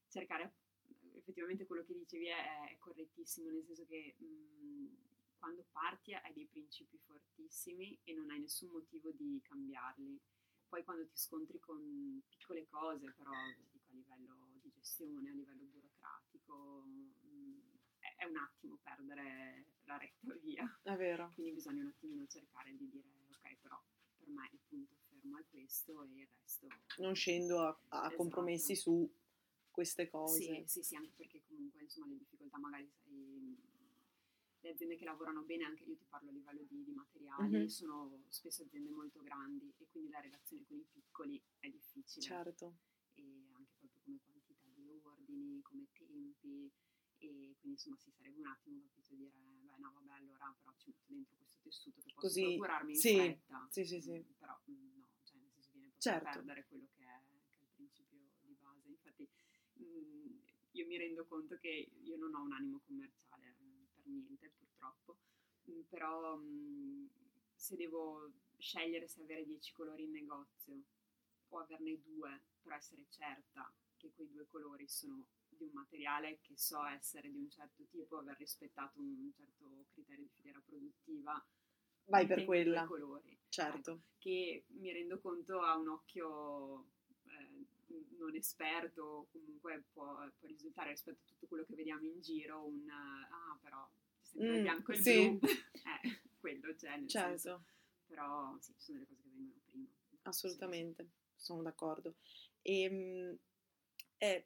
[0.08, 0.54] cercare
[1.14, 4.86] effettivamente quello che dicevi è, è correttissimo, nel senso che mm,
[5.38, 10.20] quando parti hai dei principi fortissimi e non hai nessun motivo di cambiarli.
[10.74, 13.30] Poi quando ti scontri con piccole cose, però
[13.70, 17.60] dico a livello di gestione, a livello burocratico, mm,
[18.18, 20.80] è, un attimo perdere la retta via.
[20.82, 21.30] è vero.
[21.34, 23.80] Quindi bisogna un attimino cercare di dire ok, però
[24.18, 26.66] per me il punto fermo è questo e il resto...
[26.96, 28.16] Non scendo a, a Esatto.
[28.16, 29.08] compromessi su
[29.70, 30.42] queste cose.
[30.42, 33.56] Sì, sì, sì, anche perché comunque insomma le difficoltà magari sai,
[34.64, 37.66] le aziende che lavorano bene, anche io ti parlo a livello di, di materiali, Mhm.
[37.68, 42.74] sono spesso aziende molto grandi e quindi la relazione con i piccoli è difficile Certo,
[43.14, 43.22] e
[43.52, 46.70] anche proprio come quantità di ordini, come tempi
[47.18, 49.30] e quindi insomma si sarebbe un attimo capito dire
[49.62, 52.98] beh no vabbè allora però ci metto dentro questo tessuto che posso Così, procurarmi in
[52.98, 54.10] sì, fretta sì, sì, sì.
[54.12, 56.28] Mm, però mm, no cioè nel senso viene proprio Certo.
[56.28, 57.20] a perdere quello che è,
[57.52, 59.28] che è il principio di base infatti
[59.80, 60.38] mm,
[60.72, 63.33] io mi rendo conto che io non ho un animo commerciale mm,
[64.04, 65.18] per niente purtroppo
[65.70, 67.06] Mm, però mm,
[67.54, 70.82] se devo scegliere se avere 10 colori in negozio
[71.48, 76.56] o averne due per essere certa che quei due colori sono di un materiale che
[76.56, 81.46] so essere di un certo tipo, aver rispettato un certo criterio di filiera produttiva,
[82.06, 82.84] vai per quella.
[82.86, 83.38] colori.
[83.48, 83.92] Certo.
[83.92, 86.88] Ecco, che mi rendo conto a un occhio
[88.18, 92.88] non esperto, comunque può, può, risultare rispetto a tutto quello che vediamo in giro un
[92.90, 93.88] ah però
[94.20, 95.30] c'è sempre mm, il bianco e il sì.
[95.30, 97.28] blu, eh, quello c'è nel certo.
[97.28, 97.64] senso.
[98.06, 99.88] Però sì, sono delle cose che vengono prima.
[100.22, 101.02] Assolutamente,
[101.34, 101.44] sì.
[101.44, 102.16] sono d'accordo.
[102.62, 103.38] E, ehm,
[104.16, 104.44] è,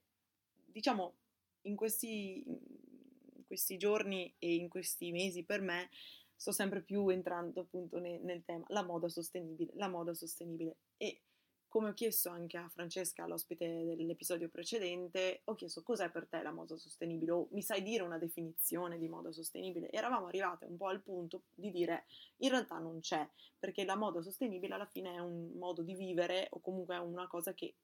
[0.65, 1.17] diciamo,
[1.63, 5.91] in questi, in questi giorni e in questi mesi per me
[6.35, 10.77] sto sempre più entrando appunto nel, nel tema, la moda sostenibile, la moda sostenibile.
[10.97, 11.23] E
[11.69, 16.51] come ho chiesto anche a Francesca, l'ospite dell'episodio precedente, ho chiesto cos'è per te la
[16.51, 19.91] moda sostenibile o mi sai dire una definizione di moda sostenibile?
[19.91, 22.07] Eravamo arrivate un po' al punto di dire
[22.39, 23.29] in realtà non c'è,
[23.59, 27.27] perché la moda sostenibile alla fine è un modo di vivere o comunque è una
[27.27, 27.75] cosa che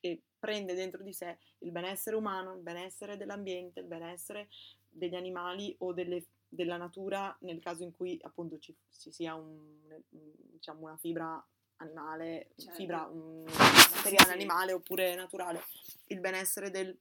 [0.00, 4.48] e prende dentro di sé il benessere umano, il benessere dell'ambiente, il benessere
[4.88, 10.02] degli animali o delle della natura nel caso in cui appunto ci, ci sia un,
[10.08, 11.46] diciamo, una fibra
[11.78, 12.74] animale, certo.
[12.74, 14.32] fibra, un materiale sì.
[14.32, 15.62] animale oppure naturale,
[16.06, 16.96] il benessere del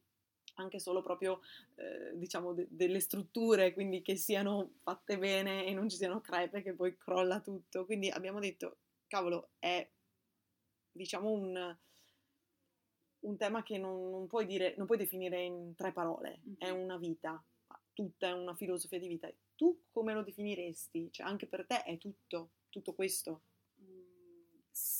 [0.57, 1.41] anche solo proprio
[1.75, 6.61] eh, diciamo de- delle strutture, quindi che siano fatte bene e non ci siano crepe
[6.61, 7.85] che poi crolla tutto.
[7.85, 9.87] Quindi abbiamo detto, cavolo, è
[10.91, 11.77] diciamo un,
[13.19, 16.55] un tema che non, non, puoi dire, non puoi definire in tre parole, mm-hmm.
[16.57, 17.43] è una vita,
[17.93, 19.31] tutta una filosofia di vita.
[19.55, 21.09] Tu come lo definiresti?
[21.11, 23.41] Cioè, anche per te è tutto, tutto questo?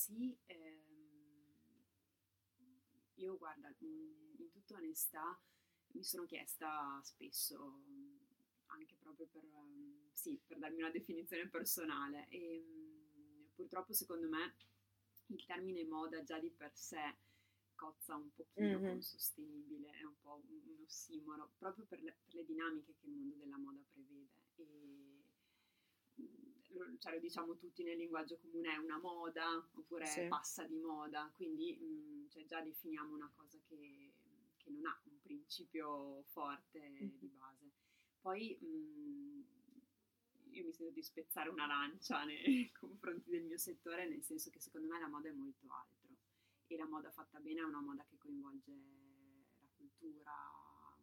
[0.07, 0.77] Sì, ehm,
[3.15, 5.37] io guarda, in tutta onestà
[5.87, 7.81] mi sono chiesta spesso,
[8.67, 9.43] anche proprio per,
[10.13, 14.55] sì, per darmi una definizione personale, e um, purtroppo secondo me
[15.25, 17.17] il termine moda già di per sé
[17.75, 18.87] cozza un pochino mm-hmm.
[18.87, 23.11] con sostenibile, è un po' un, ossimoro, proprio per le, per le, dinamiche che il
[23.11, 24.29] mondo della moda prevede.
[24.55, 25.16] E,
[26.99, 30.27] cioè, lo diciamo tutti nel linguaggio comune, è una moda oppure sì.
[30.27, 34.13] passa di moda, quindi mh, mm, cioè, già definiamo una cosa che,
[34.57, 37.17] che, non ha un principio forte mm-hmm.
[37.17, 37.71] di base.
[38.19, 39.41] Poi mh, mm,
[40.51, 44.59] io mi sento di spezzare una lancia nei confronti del mio settore, nel senso che
[44.59, 46.07] secondo me la moda è molto altro
[46.67, 48.71] e la moda fatta bene è una moda che coinvolge
[49.61, 50.33] la cultura,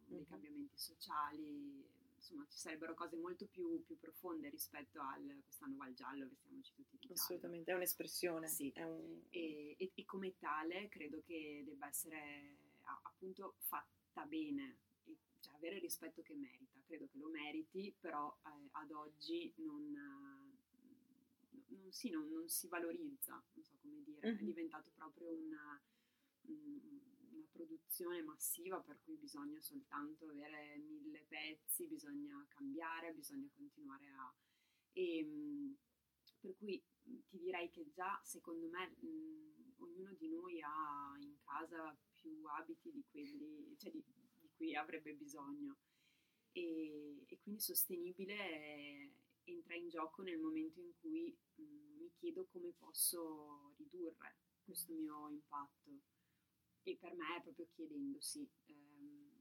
[0.05, 0.29] dei mm-hmm.
[0.29, 1.89] cambiamenti sociali,
[2.25, 6.73] insomma ci sarebbero cose molto più, più, profonde rispetto al quest'anno va il giallo, vestiamoci
[6.73, 8.47] tutti di Assolutamente, è un'espressione.
[8.47, 9.21] Sì, è un...
[9.29, 12.57] e, e, e, come tale credo che debba essere
[13.03, 14.77] appunto fatta bene,
[15.39, 19.91] cioè avere il rispetto che merita, credo che lo meriti, però eh, ad oggi non
[21.67, 24.39] non, sì, non, non, si valorizza, non so come dire, mm-hmm.
[24.39, 25.79] è diventato proprio una,
[27.35, 34.33] una, produzione massiva per cui bisogna soltanto avere mille pezzi, bisogna cambiare, bisogna continuare a...
[34.93, 35.77] E, ehm,
[36.39, 36.81] per cui
[37.27, 42.91] ti direi che già secondo me mh, ognuno di noi ha in casa più abiti
[42.91, 44.03] di quelli, cioè di,
[44.39, 45.77] di cui avrebbe bisogno.
[46.51, 49.09] E, e quindi sostenibile è,
[49.43, 51.63] entra in gioco nel momento in cui mh,
[51.97, 56.13] mi chiedo come posso ridurre questo mio impatto.
[56.87, 59.31] E per me è proprio chiedendosi, ehm,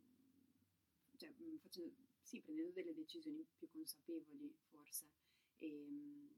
[1.17, 5.11] cioè, mm, facendo, sì, prendendo delle decisioni più consapevoli forse,
[5.59, 6.29] e mh, mm,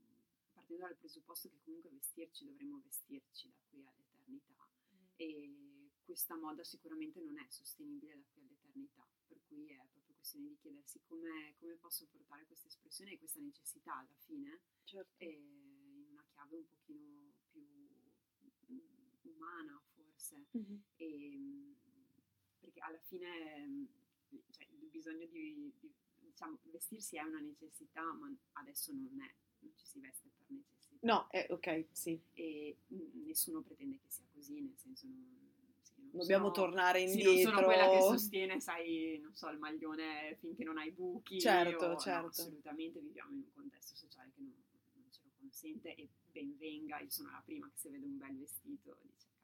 [0.53, 4.69] partendo dal presupposto che comunque vestirci dovremo vestirci da qui all'eternità.
[4.97, 5.07] Mm.
[5.14, 10.49] E questa moda sicuramente non è sostenibile da qui all'eternità, per cui è proprio questione
[10.49, 15.23] di chiedersi come, come posso portare questa espressione e questa necessità alla fine certo.
[15.23, 17.64] in una chiave un pochino più
[19.23, 19.81] umana
[20.27, 20.47] forse.
[20.57, 20.79] Mm-hmm.
[20.97, 21.75] E,
[22.61, 23.87] perché alla fine
[24.51, 29.73] cioè, il bisogno di, di diciamo, vestirsi è una necessità, ma adesso non è, non
[29.77, 31.07] ci si veste per necessità.
[31.07, 32.21] No, eh, ok, sì.
[32.35, 32.79] E
[33.25, 35.45] nessuno pretende che sia così, nel senso non
[36.11, 37.33] dobbiamo sono, tornare indietro.
[37.33, 41.41] Sì, non sono quella che sostiene, sai, non so, il maglione finché non hai buchi.
[41.41, 42.21] Certo, o, certo.
[42.23, 44.55] No, assolutamente viviamo in un contesto sociale che non,
[44.95, 48.17] non, ce lo consente e ben venga, io sono la prima che se vede un
[48.17, 49.36] bel vestito dice.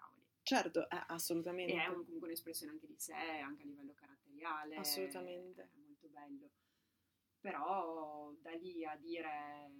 [0.54, 1.72] Certo, eh, assolutamente.
[1.72, 4.76] E è un, comunque un'espressione anche di sé, anche a livello caratteriale.
[4.76, 5.62] Assolutamente.
[5.62, 6.50] È, molto bello.
[7.40, 9.70] Però da lì a dire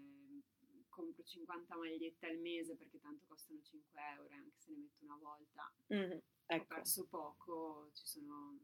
[0.88, 5.16] compro 50 magliette al mese perché tanto costano 5 euro, anche se ne metto una
[5.16, 5.72] volta.
[5.92, 6.18] Mm-hmm.
[6.46, 6.62] Ecco.
[6.62, 8.58] Ho perso poco, ci sono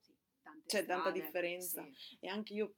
[0.00, 1.86] sì, tante C'è strade, tanta differenza.
[1.92, 2.18] Sì.
[2.20, 2.74] E anche io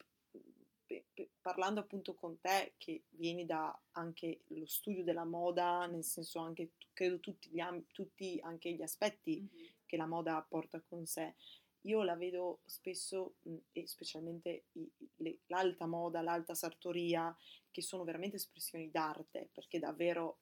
[1.40, 6.72] parlando appunto con te che vieni da anche lo studio della moda, nel senso anche
[6.92, 7.60] credo tutti gli,
[7.92, 9.66] tutti anche gli aspetti Mhm.
[9.84, 11.34] che la moda porta con sé.
[11.82, 17.36] Io la vedo spesso, mh, e specialmente i- le- l'alta moda, l'alta sartoria,
[17.70, 20.38] che sono veramente espressioni d'arte, perché davvero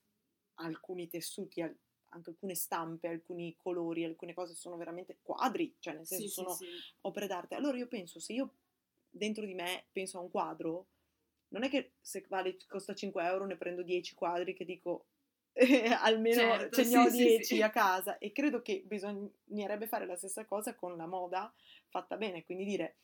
[0.55, 1.77] alcuni tessuti, al-
[2.11, 6.35] anche alcune stampe, alcuni colori, alcune cose sono veramente quadri, cioè nel senso Sì, sì,
[6.43, 6.85] sono sì.
[7.03, 7.57] opere d'arte.
[7.57, 8.55] Allora io penso, se io
[9.15, 10.89] dentro di me penso a un quadro,
[11.49, 15.07] non è che se vale, costa 5 euro ne prendo 10 quadri che dico
[16.01, 17.63] almeno Certo, ce ne ho sì, sì, 10 sì.
[17.63, 21.53] a casa e credo che bisognerebbe fare la stessa cosa con la moda
[21.89, 22.97] fatta bene, quindi dire,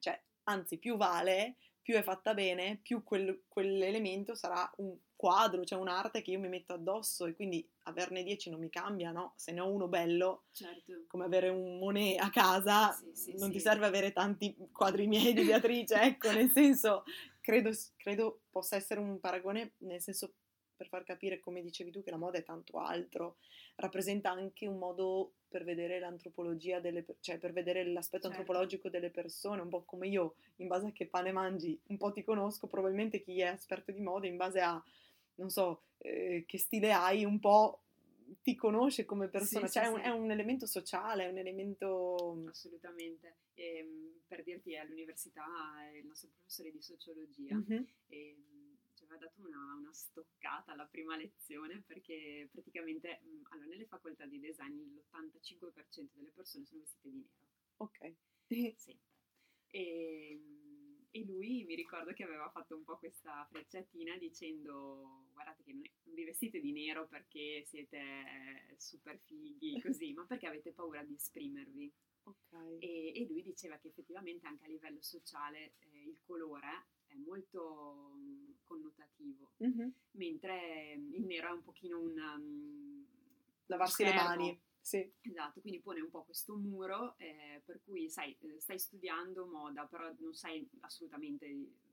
[0.00, 5.78] cioè, anzi più vale, più è fatta bene, più quel- quell'elemento sarà un quadro, cioè
[5.78, 9.34] un'arte che io mi metto addosso e quindi averne 10 non mi cambia, no?
[9.36, 11.04] Se ne ho uno bello, Certo.
[11.06, 13.66] come avere un Monet a casa, Sì, sì, non ti sì.
[13.66, 17.04] serve avere tanti quadri miei di Beatrice, ecco, nel senso,
[17.40, 20.34] credo, credo possa essere un paragone, nel senso,
[20.74, 23.36] per far capire, come dicevi tu, che la moda è tanto altro,
[23.76, 28.40] rappresenta anche un modo per vedere l'antropologia delle, cioè per vedere l'aspetto Certo.
[28.40, 32.12] antropologico delle persone, un po' come io, in base a che pane mangi, un po'
[32.12, 34.82] ti conosco, probabilmente chi è esperto di moda, in base a,
[35.36, 37.80] non so, eh, che stile hai, un po'
[38.42, 40.04] ti conosce come persona, Sì, cioè sì, è, un, sì.
[40.04, 42.44] è un elemento sociale, è un elemento...
[42.48, 43.36] Assolutamente.
[43.54, 45.46] Ehm, per dirti, all'università
[45.98, 47.86] il nostro professore di sociologia Mhm.
[48.08, 48.55] ehm, ci
[49.06, 54.40] aveva dato una, una stoccata alla prima lezione perché praticamente mh, allora, nelle facoltà di
[54.40, 57.46] design l'85% delle persone sono vestite di nero,
[57.78, 57.98] Ok.
[58.76, 59.04] sempre.
[59.70, 60.40] E,
[61.10, 65.84] e lui mi ricordo che aveva fatto un po' questa frecciatina dicendo guardate che non,
[65.84, 70.72] è- non vi vestite di nero perché siete eh, super fighi così, ma perché avete
[70.72, 71.92] paura di esprimervi.
[72.24, 72.52] Ok.
[72.78, 78.12] E, e lui diceva che effettivamente anche a livello sociale eh, il colore è molto
[78.16, 79.92] mm, connotativo, Mhm.
[80.12, 82.18] mentre mm, il nero è un pochino un...
[82.18, 83.06] um,
[83.68, 85.10] Lavarsi le mani, sì.
[85.22, 89.84] Esatto, quindi pone un po' questo muro eh, per cui, sai, eh, stai studiando moda,
[89.86, 91.46] però non sei assolutamente,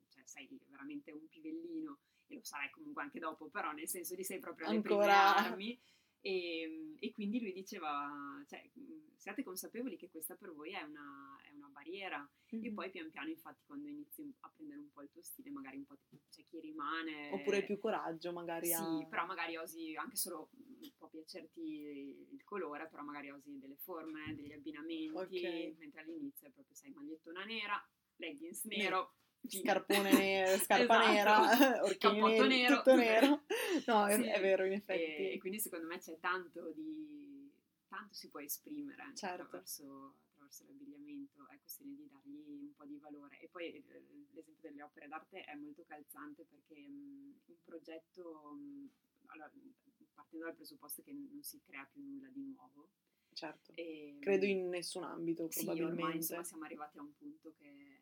[0.10, 4.24] cioè sei veramente un pivellino e lo sarai comunque anche dopo, però nel senso di
[4.24, 5.36] sei proprio alle prime Ancora.
[5.36, 5.80] armi
[6.26, 11.38] e, e quindi lui diceva, cioè, mh, siate consapevoli che questa per voi è una,
[11.44, 12.74] è una barriera e Mhm.
[12.76, 15.86] poi pian piano infatti quando inizi a prendere un po' il tuo stile magari un
[15.86, 15.98] po'
[16.30, 18.80] c'è chi rimane Oppure più coraggio magari a...
[18.80, 21.62] sì, però magari osi anche solo mh, può piacerti
[22.32, 25.76] il colore, però magari osi delle forme, degli abbinamenti, Ok.
[25.80, 27.86] mentre all'inizio è proprio sai magliettona nera,
[28.18, 29.16] leggings Nero.
[29.48, 31.12] Scarpone nero, scarpa Esatto.
[31.12, 33.42] nera, orchini nero, tutto nero.
[33.88, 34.24] No, è, Sì.
[34.24, 35.32] è vero, in effetti.
[35.32, 37.52] e quindi secondo me c'è tanto di
[37.88, 39.44] tanto si può esprimere Certo.
[39.44, 43.40] attraverso, attraverso l'abbigliamento, è questione di dargli un po' di valore.
[43.40, 43.82] E poi eh,
[44.32, 48.90] l'esempio delle opere d'arte è molto calzante perché mh, un progetto, mh,
[49.28, 49.52] allora,
[50.16, 52.90] partendo dal presupposto che non si crea più nulla di nuovo.
[53.34, 53.74] Certo.
[53.76, 56.02] E, Credo in nessun ambito, sì, probabilmente.
[56.02, 57.93] ormai insomma siamo arrivati a un punto che...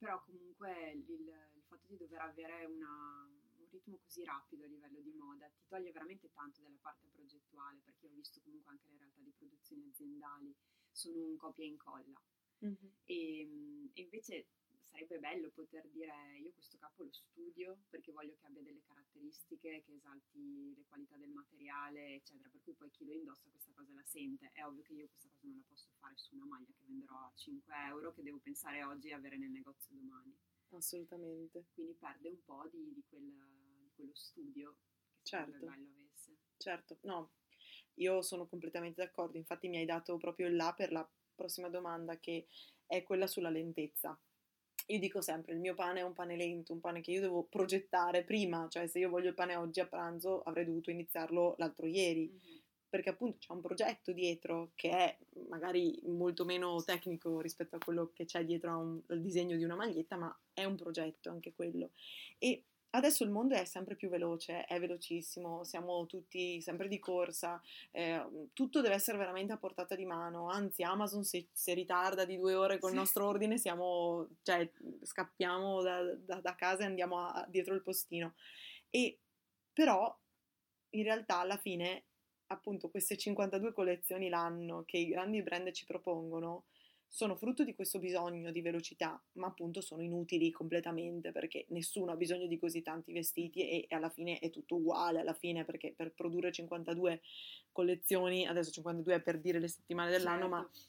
[0.00, 5.00] però comunque il, il fatto di dover avere una- un ritmo così rapido a livello
[5.00, 8.98] di moda ti toglie veramente tanto dalla parte progettuale, perché ho visto comunque anche le
[8.98, 10.54] realtà di produzioni aziendali,
[10.90, 12.20] sono un copia e incolla.
[12.60, 12.92] Mhm.
[13.04, 14.46] E, e invece
[14.90, 19.82] sarebbe bello poter dire io questo capo lo studio perché voglio che abbia delle caratteristiche
[19.86, 23.92] che esalti le qualità del materiale, eccetera, per cui poi chi lo indossa questa cosa
[23.94, 24.50] la sente.
[24.52, 27.16] È ovvio che io questa cosa non la posso fare su una maglia che venderò
[27.16, 30.36] a 5 euro, che devo pensare oggi e avere nel negozio domani.
[30.70, 31.66] Assolutamente.
[31.72, 34.76] Quindi perde un po' di, di quel- di quello studio
[35.22, 35.66] che Certo.
[35.66, 36.36] bello avesse.
[36.56, 37.32] Certo, no,
[37.94, 42.18] io sono completamente d'accordo, infatti mi hai dato proprio il là per la prossima domanda
[42.18, 42.46] che
[42.86, 44.18] è quella sulla lentezza.
[44.90, 47.44] Io dico sempre, il mio pane è un pane lento, un pane che io devo
[47.44, 51.86] progettare prima, cioè se io voglio il pane oggi a pranzo avrei dovuto iniziarlo l'altro
[51.86, 52.60] ieri, Mhm.
[52.88, 55.16] perché appunto c'è un progetto dietro che è
[55.48, 59.76] magari molto meno tecnico rispetto a quello che c'è dietro un- al disegno di una
[59.76, 61.90] maglietta, ma è un progetto anche quello.
[62.38, 67.60] E adesso il mondo è sempre più veloce, è velocissimo, siamo tutti sempre di corsa,
[67.90, 72.36] eh, tutto deve essere veramente a portata di mano, anzi Amazon se, se ritarda di
[72.36, 72.96] due ore col Sì.
[72.96, 74.70] nostro ordine siamo, cioè
[75.02, 78.34] scappiamo da, da- da casa e andiamo a- dietro il postino.
[78.90, 79.20] E
[79.72, 80.16] però
[80.90, 82.04] in realtà alla fine
[82.48, 86.64] appunto queste 52 collezioni l'anno che i grandi brand ci propongono
[87.12, 92.16] sono frutto di questo bisogno di velocità, ma appunto sono inutili completamente perché nessuno ha
[92.16, 96.12] bisogno di così tanti vestiti e, alla fine è tutto uguale alla fine perché per
[96.12, 97.20] produrre 52
[97.72, 100.88] collezioni, adesso 52 è per dire le settimane dell'anno, ma Certo.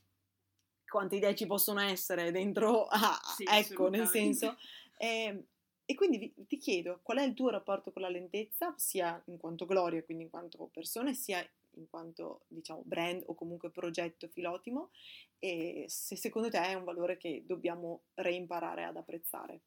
[0.87, 4.55] quante idee ci possono essere dentro, ah, Sì, ecco, nel senso,
[4.97, 5.45] E,
[5.85, 9.37] e quindi vi, ti chiedo qual è il tuo rapporto con la lentezza, sia in
[9.37, 11.43] quanto gloria, quindi in quanto persona, sia
[11.75, 14.91] in quanto diciamo brand o comunque progetto filotimo
[15.39, 19.61] e se secondo te è un valore che dobbiamo reimparare ad apprezzare.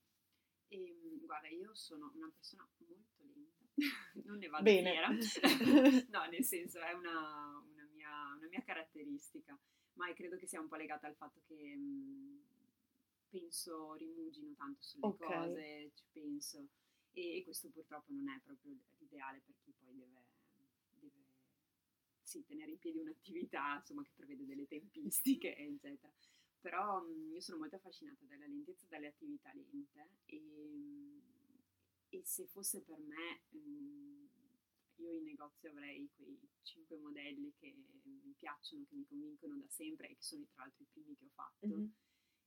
[0.68, 3.64] E, ehm, guarda, io sono una persona molto lenta,
[4.24, 4.90] non ne vado Bene.
[4.90, 5.08] fiera,
[6.10, 9.58] no, nel senso è una, una, mia, una, mia, caratteristica,
[9.94, 12.42] ma credo che sia un po' legata al fatto che mh,
[13.30, 15.28] penso, rimugino tanto sulle okay.
[15.28, 16.68] cose, ci penso
[17.14, 20.23] e, e, questo purtroppo non è proprio l'ideale per chi poi deve
[22.40, 26.12] sì, tenere in piedi un'attività insomma, che prevede delle tempistiche, eccetera
[26.64, 31.20] però mh, io sono molto affascinata dalla lentezza dalle attività lente e,
[32.08, 34.28] e se fosse per me, mh,
[34.96, 37.70] io in negozio avrei quei cinque modelli che
[38.02, 41.24] mi piacciono, che mi convincono da sempre e che sono tra l'altro i primi che
[41.26, 41.66] ho fatto.
[41.66, 41.86] Mm-hmm.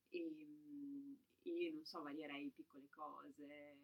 [0.10, 3.78] E, e non so, varierei piccole cose,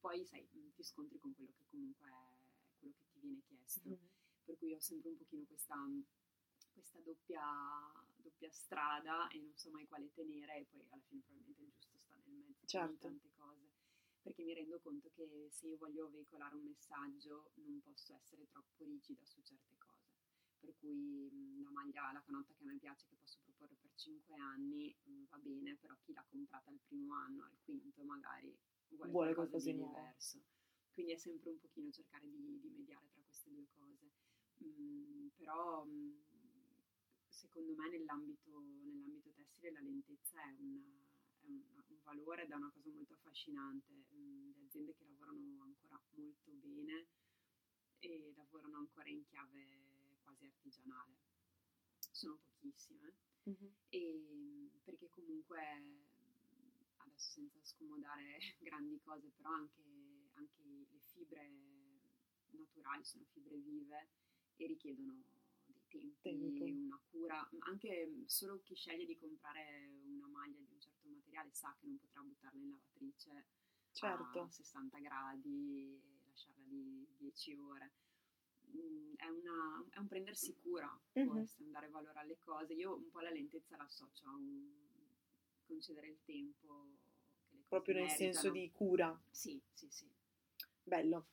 [0.00, 3.90] poi sai, ti scontri con quello che comunque è quello che ti viene chiesto.
[3.90, 4.19] Mm-hmm.
[4.44, 5.76] Per cui ho sempre un pochino questa
[6.72, 7.42] questa doppia,
[8.16, 11.98] doppia, strada e non so mai quale tenere e poi alla fine probabilmente il giusto
[11.98, 12.92] sta nel mezzo certo.
[12.92, 13.70] di tante cose
[14.22, 18.84] perché mi rendo conto che se io voglio veicolare un messaggio non posso essere troppo
[18.84, 20.08] rigida su certe cose
[20.60, 24.34] per cui la maglia, la canotta che a me piace che posso proporre per 5
[24.36, 24.94] anni
[25.28, 28.54] va bene però chi l'ha comprata al primo anno, al quinto magari
[28.88, 30.42] vuole, vuole qualcosa di diverso.
[30.92, 34.10] Quindi è sempre un pochino cercare di, di mediare tra queste due cose
[34.64, 36.12] mm, però mm,
[37.28, 41.08] secondo me nell'ambito, nell'ambito tessile la lentezza è, una,
[41.40, 44.04] è un, un, valore ed è una cosa molto affascinante.
[44.14, 47.06] Mm, le aziende che lavorano ancora molto bene
[47.98, 51.16] e lavorano ancora in chiave quasi artigianale.
[52.10, 53.14] Sono pochissime.
[53.48, 53.72] Mm-hmm.
[53.88, 55.58] E, perché comunque
[56.96, 61.68] adesso senza scomodare grandi cose, però anche, anche le fibre
[62.50, 64.08] naturali sono fibre vive
[64.64, 65.24] e richiedono
[65.90, 66.64] tempi, Tempo.
[66.64, 71.74] una cura, anche solo chi sceglie di comprare una maglia di un certo materiale sa
[71.78, 73.46] che non potrà buttarla in lavatrice
[73.92, 74.40] certo.
[74.40, 77.92] a 60 gradi e lasciarla lì 10 ore.
[78.76, 80.86] Mm, è, una, è, un prendersi cura,
[81.18, 81.28] mm-hmm.
[81.28, 82.74] può essere un dare valore alle cose.
[82.74, 84.70] Io un po' la lentezza l'associo a un
[85.66, 86.98] concedere il tempo.
[87.66, 88.32] Proprio nel meritano.
[88.32, 89.20] senso di cura.
[89.30, 90.08] Sì, sì, sì.
[90.82, 91.26] Bello.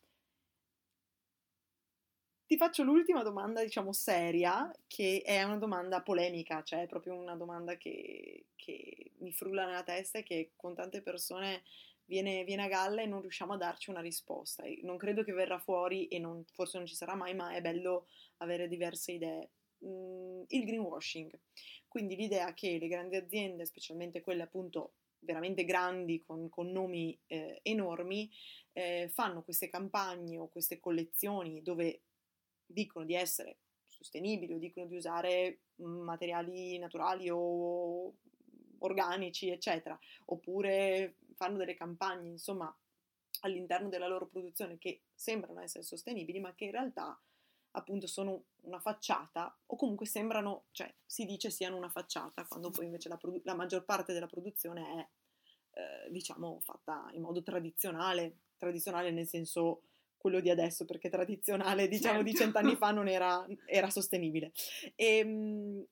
[2.48, 7.36] Ti faccio l'ultima domanda, diciamo, seria, che è una domanda polemica, cioè è proprio una
[7.36, 11.64] domanda che, che mi frulla nella testa e che con tante persone
[12.06, 14.64] viene, viene, a galla e non riusciamo a darci una risposta.
[14.84, 18.08] Non credo che verrà fuori e non, forse non ci sarà mai, ma è bello
[18.38, 19.50] avere diverse idee.
[19.86, 21.38] Mm, il greenwashing,
[21.90, 27.60] quindi l'idea che le grandi aziende, specialmente quelle appunto veramente grandi con, con nomi eh,
[27.62, 28.32] enormi,
[28.72, 32.04] eh, fanno queste campagne o queste collezioni dove
[32.68, 38.14] dicono di essere sostenibili o dicono di usare mm, materiali naturali o
[38.80, 42.76] organici, eccetera, oppure fanno delle campagne, insomma,
[43.42, 47.20] all'interno della loro produzione che sembrano essere sostenibili, ma che in realtà
[47.72, 52.86] appunto sono una facciata o comunque sembrano, cioè si dice siano una facciata, quando poi
[52.86, 55.08] invece la, produ- la maggior parte della produzione è,
[55.80, 59.84] eh, diciamo, fatta in modo tradizionale, tradizionale nel senso
[60.18, 62.32] quello di adesso, perché tradizionale, diciamo, certo.
[62.32, 64.52] di cent'anni fa non era, era sostenibile.
[64.96, 65.86] E, ehm,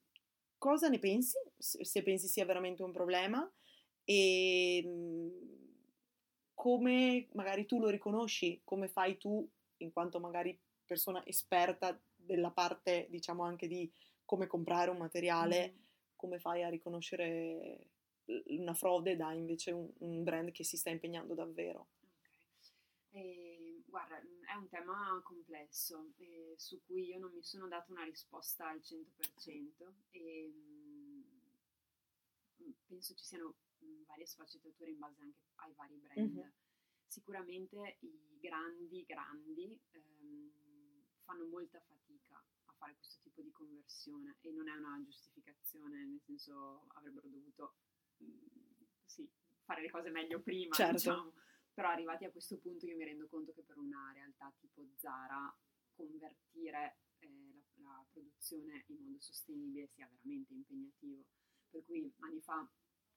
[0.58, 1.36] cosa ne pensi?
[1.56, 3.50] Se pensi sia veramente un problema?
[4.04, 5.30] E ehm,
[6.54, 8.60] come magari tu lo riconosci?
[8.64, 13.90] Come fai tu, in quanto magari persona esperta della parte, diciamo, anche di
[14.24, 15.80] come comprare un materiale, mm.
[16.16, 17.88] come fai a riconoscere
[18.46, 21.88] una frode da invece un, un brand che si sta impegnando davvero?
[23.10, 23.22] Okay.
[23.22, 23.55] E
[23.88, 28.04] Guarda, mm, è un tema complesso eh, su cui io non mi sono data una
[28.04, 31.24] risposta al 100% e mh,
[32.62, 36.34] mm, penso ci siano mh, mm, varie sfaccettature in base anche ai vari brand.
[36.34, 36.48] Mm-hmm.
[37.06, 40.52] Sicuramente i grandi, grandi ehm,
[41.22, 42.34] fanno molta fatica
[42.66, 47.76] a fare questo tipo di conversione e non è una giustificazione, nel senso avrebbero dovuto
[49.04, 49.28] sì,
[49.64, 50.92] fare le cose meglio prima, certo.
[50.92, 51.32] diciamo
[51.76, 55.54] però arrivati a questo punto io mi rendo conto che per una realtà tipo Zara
[55.92, 57.28] convertire eh,
[57.74, 61.26] la, la, produzione in modo sostenibile sia veramente impegnativo.
[61.68, 62.66] Per cui anni fa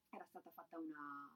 [0.09, 1.31] era stata fatta una,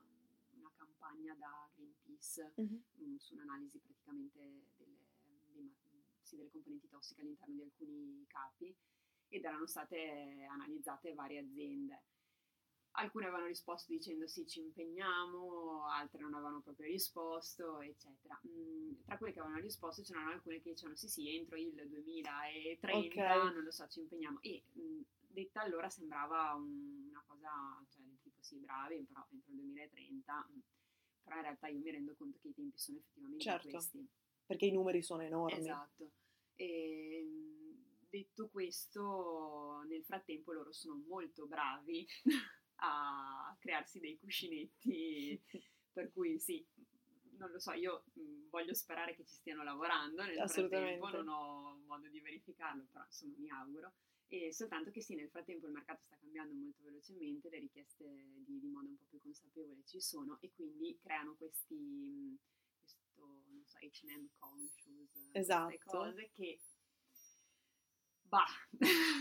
[0.49, 2.79] una campagna da Greenpeace mm-hmm.
[2.97, 5.05] um, su un'analisi praticamente delle,
[5.53, 5.73] dei,
[6.23, 8.75] sì, delle componenti tossiche all'interno di alcuni capi
[9.29, 12.03] ed erano state analizzate varie aziende
[12.95, 18.39] alcune avevano risposto dicendo sì, ci impegniamo, altre non avevano proprio risposto, eccetera.
[18.47, 22.97] Mm, tra quelle che avevano risposto c'erano alcune che dicevano sì, sì, entro il 2030,
[22.97, 23.53] Ok.
[23.53, 24.39] non lo so, ci impegniamo.
[24.41, 27.49] E mh, detta allora sembrava un- una cosa,
[27.89, 30.59] cioè del tipo sì, bravi, però entro il 2030, mh.
[31.23, 33.69] però in realtà io mi rendo conto che i tempi sono effettivamente Certo.
[33.69, 34.07] questi.
[34.45, 35.57] Perché i numeri sono enormi.
[35.57, 36.11] Esatto.
[36.55, 42.05] E, mh, detto questo, nel frattempo loro sono molto bravi
[42.85, 45.41] a crearsi dei cuscinetti,
[45.93, 46.65] per cui sì,
[47.37, 51.77] non lo so, io mh, voglio sperare che ci stiano lavorando, nel frattempo non ho
[51.85, 53.93] modo di verificarlo, però insomma mi auguro.
[54.27, 58.03] E soltanto che sì, nel frattempo il mercato sta cambiando molto velocemente, le richieste
[58.43, 62.37] di, di moda un po' più consapevole ci sono e quindi creano questi, mh,
[62.79, 65.77] questo, non so, H&M conscious, queste Esatto.
[65.85, 66.59] cose che,
[68.37, 68.45] bah,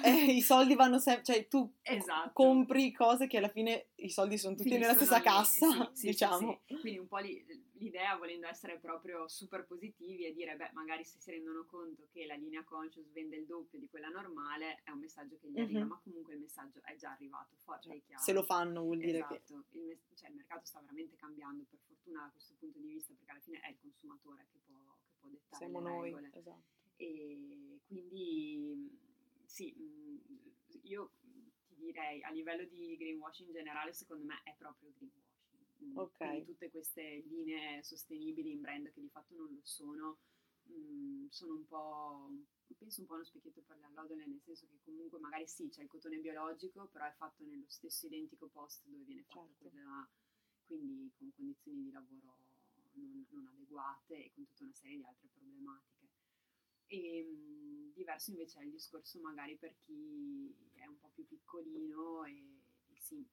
[0.04, 2.32] Eh, I soldi vanno sempre, cioè tu Esatto.
[2.32, 6.00] compri cose che alla fine i soldi sono tutti nella Finiscono stessa lì, cassa, sì,
[6.00, 6.62] sì, diciamo.
[6.66, 6.74] sì.
[6.80, 11.18] Quindi un po' li- l'idea, volendo essere proprio super positivi, è dire, beh, magari se
[11.20, 14.98] si rendono conto che la linea conscious vende il doppio di quella normale, è un
[15.00, 15.88] messaggio che gli arriva, Mhm.
[15.88, 18.22] ma comunque il messaggio è già arrivato, forte Cioè, e chiaro.
[18.22, 19.34] se lo fanno vuol dire che...
[19.44, 22.86] Esatto, il, mes- cioè, il mercato sta veramente cambiando, per fortuna da questo punto di
[22.88, 26.02] vista, perché alla fine è il consumatore che può, che può dettare Siamo le noi.
[26.10, 26.30] regole.
[26.34, 26.80] Esatto.
[26.96, 28.90] E quindi
[29.44, 30.20] sì, mh,
[30.82, 31.12] io
[31.66, 35.20] ti direi a livello di greenwashing in generale, secondo me è proprio greenwashing.
[35.84, 36.16] Mm, Ok.
[36.16, 40.18] Quindi tutte queste linee sostenibili in brand che di fatto non lo sono,
[41.30, 42.30] sono un po',
[42.78, 45.82] penso un po' uno specchietto per le allodole, nel senso che comunque magari sì, c'è
[45.82, 49.68] il cotone biologico, però è fatto nello stesso identico posto dove viene fatta Certo.
[49.70, 50.08] quella,
[50.66, 52.36] quindi con condizioni di lavoro
[52.92, 56.01] non, non adeguate e con tutta una serie di altre problematiche.
[56.92, 62.24] E mh, diverso invece è il discorso magari per chi è un po' più piccolino
[62.24, 62.32] e,
[62.88, 63.24] e sì,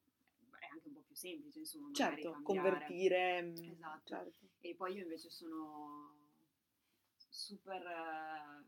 [0.58, 2.68] è anche un po' più semplice, insomma, magari Certo, cambiare.
[2.70, 3.42] convertire...
[3.42, 4.08] mm, Esatto.
[4.08, 4.46] certo.
[4.60, 6.16] E poi io invece sono
[7.28, 8.64] super eh,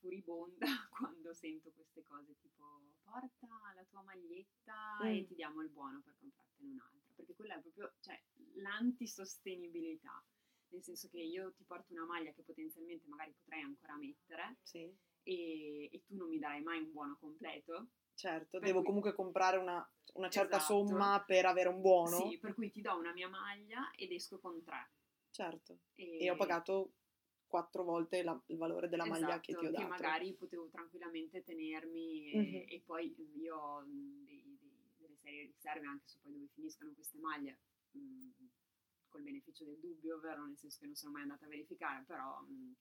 [0.00, 5.26] furibonda quando sento queste cose tipo porta la tua maglietta e Mm.
[5.26, 8.20] ti diamo il buono per comprartene un'altra, perché quella è proprio cioè,
[8.54, 10.24] l'antisostenibilità,
[10.74, 14.92] nel senso che io ti porto una maglia che potenzialmente magari potrei ancora mettere Sì,
[15.22, 17.88] e, e tu non mi darai mai un buono completo.
[18.14, 18.58] certo.
[18.58, 20.86] Devo cui- comunque comprare una, una certa Esatto.
[20.86, 22.28] somma per avere un buono.
[22.28, 24.90] Sì, per cui ti do una mia maglia ed esco con tre.
[25.30, 25.78] Certo.
[25.94, 26.92] E, E ho pagato
[27.46, 29.88] quattro volte la- il valore della maglia che ti ho Esatto, dato.
[29.88, 32.64] magari potevo tranquillamente tenermi e, Mhm.
[32.68, 36.92] e poi io ho mh, dei- dei- delle serie riserve anche su poi dove finiscano
[36.94, 37.60] queste maglie
[37.92, 38.30] mh,
[39.14, 42.40] col beneficio del dubbio, ovvero nel senso che non sono mai andata a verificare, però
[42.40, 42.74] mh,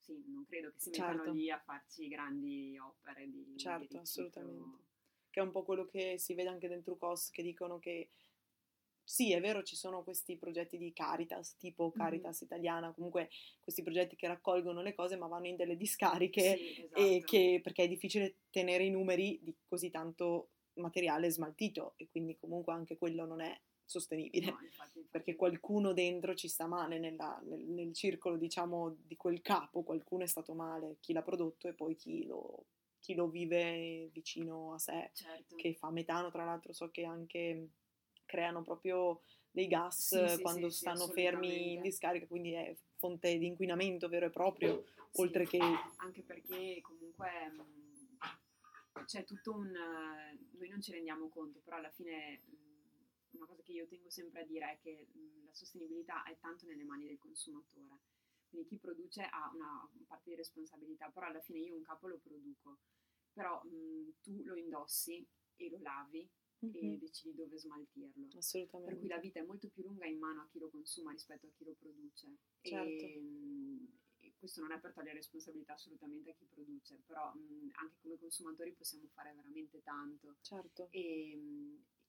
[0.00, 1.32] sì, non credo che si mettano Certo.
[1.32, 4.00] lì a farci grandi opere di, di Certo, riciclo.
[4.00, 4.82] assolutamente.
[5.30, 8.10] Che è un po' quello che si vede anche dentro Cost, che dicono che
[9.04, 14.16] sì, è vero, ci sono questi progetti di Caritas, tipo Caritas italiana, comunque questi progetti
[14.16, 17.24] che raccolgono le cose ma vanno in delle discariche Sì, e esatto.
[17.24, 22.74] che, perché è difficile tenere i numeri di così tanto materiale smaltito e quindi comunque
[22.74, 23.58] anche quello non è
[23.88, 24.50] sostenibile.
[24.50, 25.08] No, infatti, infatti.
[25.10, 30.22] Perché qualcuno dentro ci sta male nella- nel, nel circolo, diciamo, di quel capo, qualcuno
[30.24, 32.66] è stato male, chi l'ha prodotto e poi chi lo,
[33.00, 35.56] chi lo vive vicino a sé Certo.
[35.56, 37.68] che fa metano, tra l'altro so che anche
[38.24, 43.38] creano proprio dei gas Sì, sì, quando sì, stanno fermi in discarica, quindi è fonte
[43.38, 45.58] di inquinamento vero e proprio, oltre che...
[45.96, 49.74] anche perché comunque mh, c'è tutto un...
[49.74, 52.67] eh, noi non ci rendiamo conto, però alla fine mh,
[53.32, 56.66] una cosa che io tengo sempre a dire è che mh, la sostenibilità è tanto
[56.66, 57.98] nelle mani del consumatore.
[58.48, 62.18] Quindi chi produce ha una parte di responsabilità, però alla fine io un capo lo
[62.18, 62.78] produco,
[63.32, 65.26] però mh, tu lo indossi
[65.56, 66.28] e lo lavi
[66.70, 68.28] e Mhm, decidi dove smaltirlo.
[68.82, 68.98] Per assolutamente.
[68.98, 71.50] cui la vita è molto più lunga in mano a chi lo consuma rispetto a
[71.56, 72.26] chi lo produce.
[72.62, 73.06] Certo.
[73.06, 77.30] E, mh, e questo non è per togliere responsabilità assolutamente a chi produce, però
[77.72, 80.36] anche come consumatori possiamo fare veramente tanto.
[80.42, 81.38] Certo, E,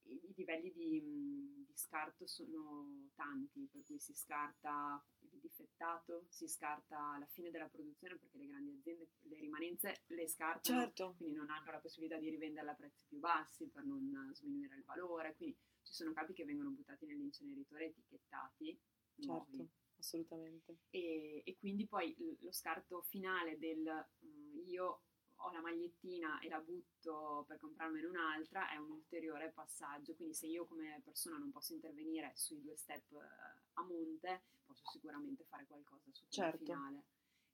[0.10, 5.40] mh, e i livelli di, mh, di scarto sono tanti, per cui si scarta il
[5.40, 10.82] difettato, si scarta la fine della produzione perché le grandi aziende le rimanenze le scartano
[10.82, 14.76] certo, quindi non hanno la possibilità di rivenderla a prezzi più bassi per non sminuire
[14.76, 18.80] il valore, quindi ci sono capi che vengono buttati nell'inceneritore etichettati,
[19.16, 19.58] nuovi.
[19.58, 20.78] certo, assolutamente.
[20.90, 25.04] E, e quindi poi lo scarto finale del mm, io
[25.42, 30.48] ho la magliettina e la butto per comprarmene un'altra è un ulteriore passaggio, quindi se
[30.48, 35.66] io come persona non posso intervenire sui due step eh, a monte, posso sicuramente fare
[35.66, 36.66] qualcosa su quello Certo.
[36.66, 37.04] finale.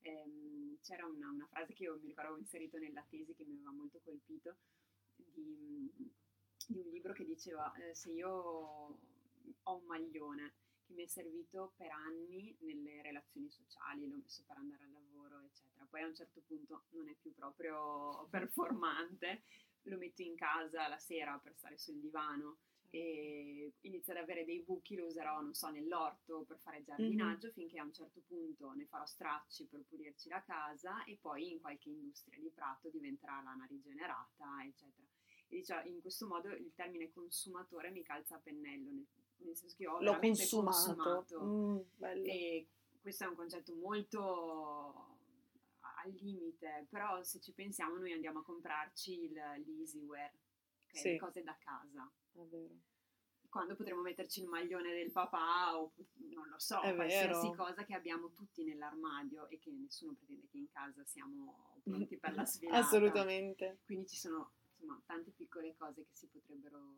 [0.01, 3.53] Ehm, c'era una, una frase che io mi ricordo avevo inserito nella tesi che mi
[3.53, 4.57] aveva molto colpito,
[5.15, 5.91] di,
[6.67, 10.55] di un libro che diceva eh, se io ho un maglione
[10.85, 15.41] che mi è servito per anni nelle relazioni sociali, l'ho messo per andare al lavoro,
[15.41, 15.85] eccetera.
[15.89, 19.41] Poi a un certo punto non è più proprio performante,
[19.83, 22.57] lo metto in casa la sera per stare sul divano
[22.89, 27.55] e inizia ad avere dei buchi, lo userò, non so, nell'orto per fare giardinaggio, mm-hmm.
[27.55, 31.59] finché a un certo punto ne farò stracci per pulirci la casa e poi in
[31.59, 35.05] qualche industria di prato diventerà lana rigenerata, eccetera.
[35.47, 39.05] E diciamo, in questo modo il termine consumatore mi calza a pennello, nel,
[39.37, 41.25] nel senso che ho L'ho consumato.
[41.25, 41.43] consumato.
[41.43, 41.79] Mm,
[42.25, 42.67] e
[43.01, 45.17] questo è un concetto molto
[46.05, 50.33] al limite, però se ci pensiamo noi andiamo a comprarci il, l'easyware,
[50.87, 51.01] okay?
[51.01, 51.09] sì.
[51.09, 52.09] le cose da casa.
[52.33, 52.73] È vero.
[53.49, 55.93] Quando potremo metterci il maglione del papà o
[56.33, 57.63] non lo so, è qualsiasi vero.
[57.63, 62.33] cosa che abbiamo tutti nell'armadio e che nessuno pretende che in casa siamo pronti per
[62.35, 62.79] la sfilata.
[62.79, 63.77] Assolutamente.
[63.85, 66.95] Quindi ci sono insomma tante piccole cose che si potrebbero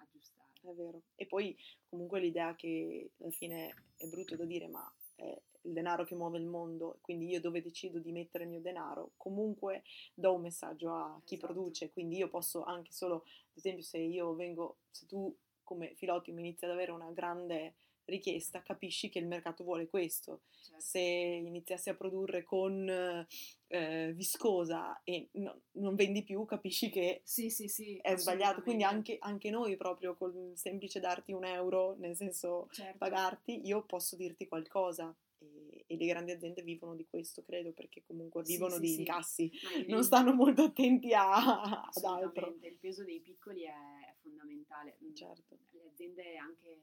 [0.00, 0.48] aggiustare.
[0.62, 1.02] È vero.
[1.14, 1.56] E poi
[1.88, 6.38] comunque l'idea che alla fine è brutto da dire, ma è il denaro che muove
[6.38, 9.82] il mondo, quindi io dove decido di mettere il mio denaro, comunque
[10.14, 11.52] do un messaggio a chi esatto.
[11.52, 16.32] produce, quindi io posso anche solo, ad esempio se io vengo, se tu come Filotti
[16.32, 17.74] mi inizi ad avere una grande
[18.04, 20.42] richiesta, capisci che il mercato vuole questo.
[20.60, 20.80] Certo.
[20.80, 23.26] Se iniziassi a produrre con
[23.68, 28.62] eh, viscosa e no, non vendi più, capisci che sì, sì, sì, è sbagliato.
[28.62, 32.98] Quindi anche, anche, noi, proprio col semplice darti un euro, nel senso certo.
[32.98, 35.14] pagarti, io posso dirti qualcosa.
[35.42, 39.50] E, e, le grandi aziende vivono di questo, credo, perché comunque vivono di incassi,
[39.88, 42.58] non stanno molto attenti a, ad altro.
[42.60, 44.98] Il peso dei piccoli è, è fondamentale.
[45.14, 45.58] Certo.
[45.70, 46.82] Le aziende anche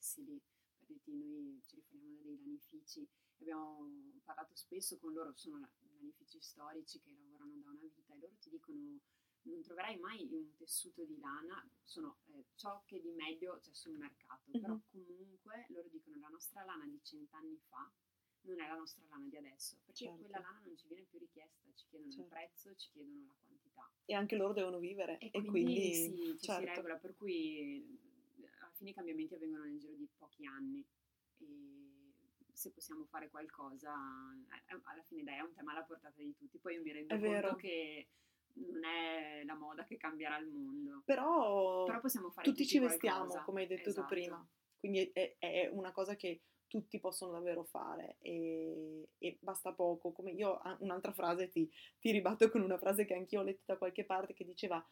[0.00, 0.40] tessili,
[0.86, 3.06] per noi ci riferiamo a dei lanifici,
[3.40, 3.86] abbiamo
[4.24, 5.60] parlato spesso con loro, sono
[5.92, 8.98] lanifici storici che lavorano da una vita e loro ti dicono
[9.42, 13.96] non troverai mai un tessuto di lana, sono eh, ciò che di meglio c'è sul
[13.96, 14.60] mercato, mm-hmm.
[14.60, 17.90] però comunque loro dicono la nostra lana di cent'anni fa
[18.42, 20.18] non è la nostra lana di adesso, perché certo.
[20.18, 22.24] quella lana non ci viene più richiesta, ci chiedono certo.
[22.24, 23.90] il prezzo, ci chiedono la quantità.
[24.04, 25.18] E anche loro devono vivere.
[25.18, 26.60] E, e quindi, quindi sì, ci certo.
[26.62, 28.09] si regola, per cui
[28.98, 30.84] alla fine i cambiamenti avvengono nel giro di pochi anni.
[31.38, 32.12] E
[32.52, 36.58] se possiamo fare qualcosa, alla fine dai, è un tema alla portata di tutti.
[36.58, 38.08] Poi io mi rendo conto che
[38.54, 41.02] non è la moda che cambierà il mondo.
[41.04, 43.44] Però, Però possiamo fare tutti, tutti ci vestiamo, qualcosa.
[43.44, 44.08] come hai detto esatto.
[44.08, 44.48] tu prima.
[44.78, 50.12] Quindi è, è, una cosa che tutti possono davvero fare e, e basta poco.
[50.12, 53.76] Come io, un'altra frase ti, ti ribatto con una frase che anch'io ho letto da
[53.76, 54.84] qualche parte che diceva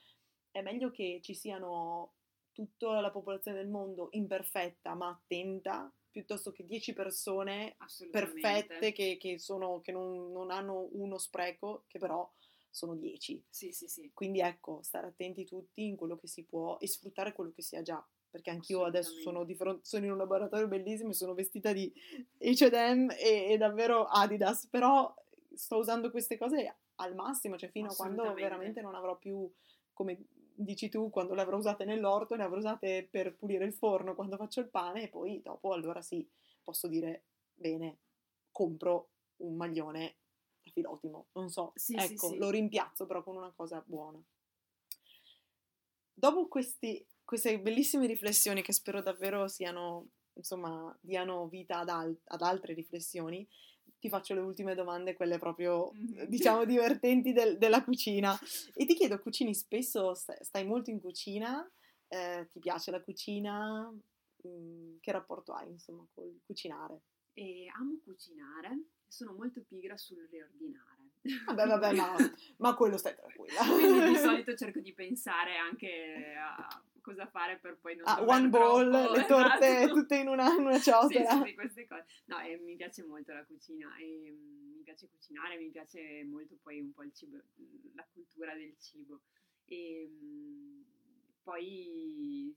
[0.50, 2.14] è meglio che ci siano
[2.58, 7.76] tutta la popolazione del mondo imperfetta ma attenta piuttosto che 10 persone
[8.10, 12.28] perfette che, che, sono, che non, non, hanno uno spreco, che però
[12.68, 13.44] sono 10.
[13.48, 14.10] Sì, sì, sì.
[14.12, 17.76] Quindi ecco, stare attenti tutti in quello che si può e sfruttare quello che si
[17.76, 18.04] ha già.
[18.28, 21.92] Perché anch'io adesso sono, di fronte, sono in un laboratorio bellissimo e sono vestita di
[22.38, 25.14] H&M e, e davvero Adidas, però
[25.54, 29.48] sto usando queste cose al massimo, cioè fino a quando veramente non avrò più,
[29.92, 30.18] come
[30.58, 34.36] dici tu, quando le avrò usate nell'orto, le avrò usate per pulire il forno quando
[34.36, 36.28] faccio il pane e poi dopo allora sì,
[36.62, 37.98] posso dire, bene,
[38.50, 40.16] compro un maglione
[40.66, 42.38] a filotimo, non so, sì, ecco, sì, sì.
[42.38, 44.20] lo rimpiazzo però con una cosa buona.
[46.12, 52.42] Dopo questi, queste bellissime riflessioni che spero davvero siano, insomma, diano vita ad, al- ad
[52.42, 53.46] altre riflessioni,
[53.98, 56.24] ti faccio le ultime domande, quelle proprio, mm-hmm.
[56.24, 58.38] diciamo, divertenti del, della cucina.
[58.74, 61.68] E ti chiedo, cucini spesso, stai molto in cucina,
[62.08, 63.92] eh, ti piace la cucina?
[64.46, 67.00] Mm, che rapporto hai, insomma, col cucinare?
[67.32, 70.96] E amo cucinare, sono molto pigra sul riordinare.
[71.46, 72.16] Vabbè, vabbè, ma,
[72.58, 73.60] ma quello stai tranquilla.
[73.60, 78.48] Quindi di solito cerco di pensare anche a cosa fare per poi non ah, one
[78.48, 79.94] bowl, troppo, le torte esatto.
[79.94, 81.30] tutte in una, in una ciotola.
[81.30, 82.04] sì, sì, queste cose.
[82.26, 86.58] No, eh, mi piace molto la cucina e um, mi piace cucinare, mi piace molto
[86.62, 87.40] poi un po' il cibo,
[87.94, 89.22] la cultura del cibo.
[89.64, 90.84] E um,
[91.42, 92.54] poi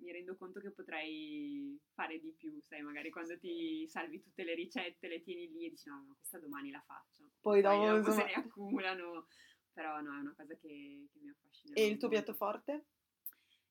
[0.00, 4.54] mi rendo conto che potrei fare di più, sai, magari quando ti salvi tutte le
[4.54, 7.30] ricette, le tieni lì e dici no, no questa domani la faccio.
[7.40, 9.26] Poi, dopo, poi dopo se ne accumulano,
[9.72, 11.74] però no, è una cosa che, che mi affascina.
[11.74, 12.84] E il tuo piatto forte?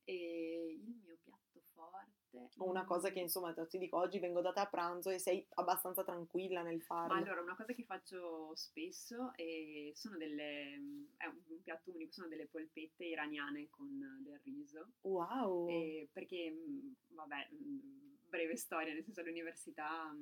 [0.10, 2.50] E il mio piatto forte...
[2.58, 5.46] O una cosa che insomma ti dico oggi vengo da te a pranzo e sei
[5.56, 7.14] abbastanza tranquilla nel farlo.
[7.14, 10.76] Allora, una cosa che faccio spesso e sono delle...
[11.18, 14.94] è un piatto unico, sono delle polpette iraniane con del riso.
[15.02, 15.68] Wow!
[15.70, 16.56] E perché,
[17.10, 17.50] vabbè,
[18.30, 20.16] breve storia, nel senso all'università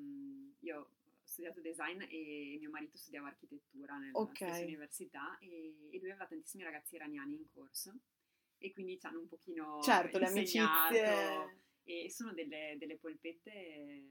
[0.62, 0.90] io ho
[1.22, 4.50] studiato design e mio marito studiava architettura nella okay.
[4.50, 8.00] stessa università e, e lui aveva tantissimi ragazzi iraniani in corso
[8.58, 11.64] e quindi ci hanno un pochino Certo, le amicizie.
[11.84, 14.04] E sono delle, delle polpette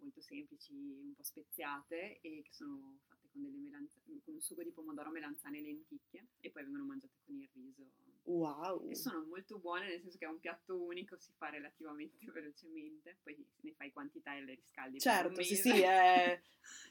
[0.00, 4.62] molto semplici, un po' speziate e che sono fatte con, delle melanzane, con un sugo
[4.62, 8.05] di pomodoro, melanzane e lenticchie e poi vengono mangiate con il riso.
[8.26, 8.88] Wow.
[8.90, 13.18] E sono molto buone nel senso che è un piatto unico, si fa relativamente velocemente,
[13.22, 14.98] poi ne fai quantità e le riscaldi.
[14.98, 16.40] Certo, sì, sì, è,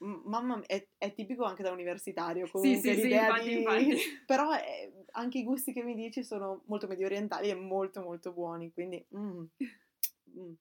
[0.00, 3.54] mamma mia, è, è tipico anche da universitario comunque sì, sì, l'idea infatti, di...
[3.56, 3.96] infatti.
[4.26, 8.32] Però è- anche i gusti che mi dici sono molto medio orientali e molto molto
[8.32, 9.44] buoni, quindi mm,
[10.38, 10.52] mm,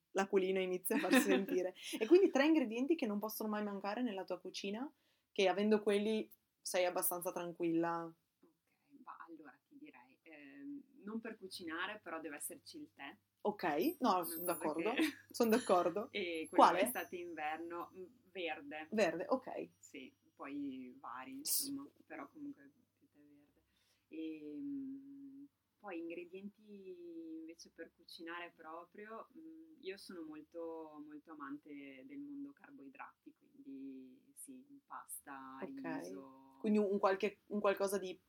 [0.59, 1.73] inizia a farsi sentire.
[1.97, 4.89] E quindi tre ingredienti che non possono mai mancare nella tua cucina,
[5.31, 6.29] che avendo quelli
[6.61, 8.03] sei abbastanza tranquilla.
[8.03, 13.15] Ok, ma allora ti direi, ehm, non per cucinare, però deve esserci il tè.
[13.41, 16.09] Ok, no, sono d'accordo, che- sono d'accordo.
[16.11, 16.81] E quello Quale?
[16.81, 18.87] estate e inverno, mm, verde.
[18.91, 19.69] Verde, ok.
[19.79, 23.61] Sì, poi vari, insomma, però comunque più tè verde.
[24.07, 25.45] E, mm,
[25.79, 26.89] poi ingredienti
[27.37, 34.65] invece per cucinare proprio, mm, io sono molto, molto amante del mondo carboidrati, quindi sì,
[34.87, 35.81] pasta, Ok.
[36.01, 36.57] riso.
[36.59, 38.19] Quindi un, qualche- un qualcosa di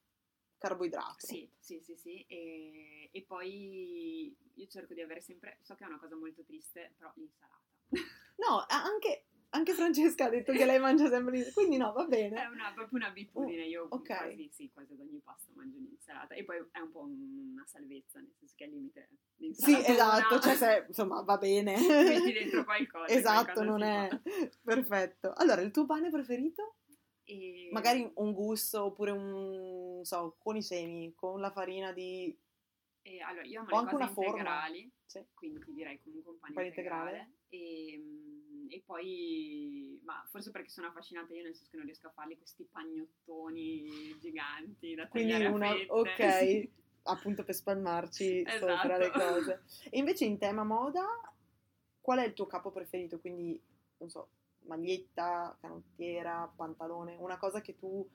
[0.66, 1.26] carboidrato.
[1.26, 2.24] Sì, sì, sì, sì.
[2.28, 6.92] E, e poi io cerco di avere sempre, so che è una cosa molto triste,
[6.96, 7.54] però l'insalata.
[8.38, 12.08] No, anche, anche Francesca ha detto che lei mangia sempre lì, quindi no, va È
[12.08, 12.46] bene.
[12.52, 14.06] una, proprio un'abitudine, io Oh, ok.
[14.14, 17.64] quasi, sì, quasi ad ogni pasto mangio un'insalata e poi è un po' un- una
[17.66, 19.08] salvezza, nel senso che al limite
[19.52, 21.76] Sì, l'insalata esatto, cioè se, insomma, va bene.
[21.78, 23.06] metti dentro qualcosa.
[23.06, 24.08] Esatto, non è...
[24.10, 24.20] fa.
[24.62, 25.32] Perfetto.
[25.34, 26.74] Allora, il tuo pane preferito?
[27.28, 29.30] E- Magari un gusto oppure un,
[29.96, 32.36] non so, con i semi, con la farina di...
[33.02, 34.30] e allora, io amo o le anche cose una forma.
[34.30, 35.24] integrali, Sì.
[35.34, 37.10] quindi ti direi comunque un pane, Pane integrale.
[37.10, 37.34] integrale.
[37.48, 42.06] E, mm, e poi, ma forse perché sono affascinata io, nel senso che non riesco
[42.06, 45.74] a farli questi pagnottoni giganti da Quindi tagliare a una...
[45.88, 46.68] Ok,
[47.08, 49.18] appunto per spalmarci sopra le Esatto.
[49.18, 49.62] cose.
[49.90, 51.04] E invece in tema moda,
[52.00, 53.18] qual è il tuo capo preferito?
[53.18, 53.60] Quindi,
[53.98, 54.28] non so,
[54.66, 58.06] maglietta, canottiera, pantalone, una cosa che tu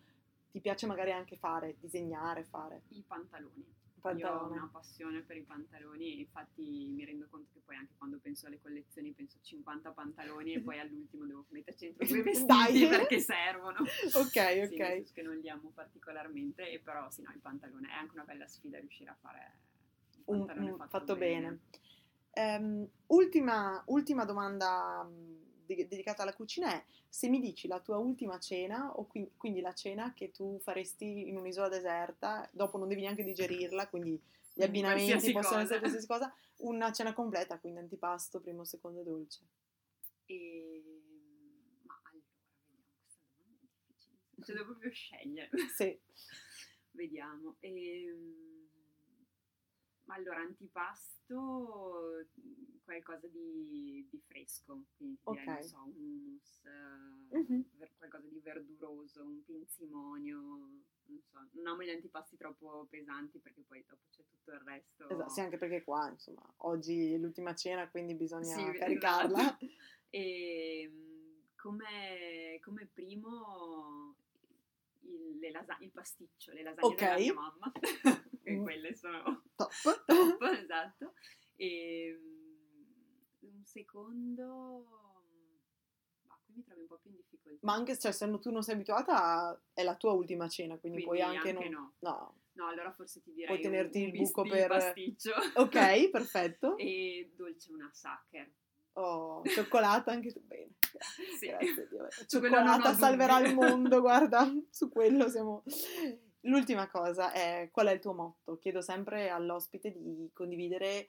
[0.51, 2.81] ti piace magari anche fare, disegnare, fare.
[2.89, 3.79] I pantaloni.
[4.01, 4.55] Pantalone.
[4.55, 7.93] Io ho una passione per i pantaloni e infatti mi rendo conto che poi anche
[7.97, 12.87] quando penso alle collezioni penso 50 pantaloni e poi all'ultimo devo metterci dentro due vestiti
[12.87, 13.85] perché servono.
[14.15, 14.75] Ok, Sì, ok.
[14.75, 18.23] senso che non li amo particolarmente, e però sì, no, il pantalone è anche una
[18.23, 19.57] bella sfida riuscire a fare
[20.25, 21.41] un pantalone un- fatto, fatto bene.
[21.47, 21.59] bene.
[22.33, 25.40] Ehm, ultima, ultima domanda mh,
[25.75, 29.61] de- dedicata alla cucina è se mi dici la tua ultima cena o qui- quindi
[29.61, 34.19] la cena che tu faresti in un'isola deserta, dopo non devi neanche digerirla, quindi gli
[34.53, 35.63] Quindi abbinamenti qualsiasi possono cosa.
[35.63, 39.39] essere qualsiasi cosa, una cena completa, quindi antipasto, primo, secondo e dolce.
[40.25, 40.83] E...
[41.83, 44.17] Ma allora, vediamo, questa domanda è difficile.
[44.43, 45.49] Cioè, devo proprio scegliere.
[45.75, 45.99] Sì,
[46.91, 47.55] Vediamo.
[47.61, 48.69] Ehm,
[50.11, 52.25] Ma allora, antipasto,
[52.83, 55.47] qualcosa di, di fresco, quindi ti direi, Ok.
[55.47, 56.61] non so, un hummus,
[57.77, 60.35] ver- qualcosa di verduroso, un pinzimonio,
[61.05, 65.07] non so, non amo gli antipasti troppo pesanti perché poi dopo c'è tutto il resto.
[65.07, 69.39] esatto, sì, anche perché qua, insomma, oggi è l'ultima cena, quindi bisogna Sì, caricarla.
[69.39, 69.65] esatto.
[70.09, 74.17] E mm, come, come primo
[75.03, 76.99] il, le lasa- il pasticcio, le lasagne Ok.
[76.99, 77.71] della mia mamma,
[78.57, 78.63] Mm.
[78.63, 79.71] quelle sono Top.
[80.05, 81.13] top, esatto.
[81.55, 84.85] E mm, un secondo,
[86.27, 87.59] ma qui mi trovi un po' più in difficoltà.
[87.61, 91.19] Ma anche cioè, se tu non sei abituata, è la tua ultima cena, quindi, puoi
[91.19, 91.93] Quindi anche, anche non...
[91.99, 92.09] no.
[92.09, 92.35] No.
[92.53, 95.31] No, allora forse ti direi Puoi tenerti il buco per- pasticcio.
[95.55, 96.77] Ok, perfetto.
[96.77, 98.51] e dolce una sacher.
[98.93, 100.41] Oh, cioccolata anche tu.
[100.41, 100.71] Bene.
[101.39, 101.47] Sì.
[101.47, 102.07] Grazie Dio.
[102.27, 105.63] Cioccolata salverà il mondo, guarda, su quello siamo...
[106.45, 108.57] L'ultima cosa è qual è il tuo motto?
[108.57, 111.07] Chiedo sempre all'ospite di condividere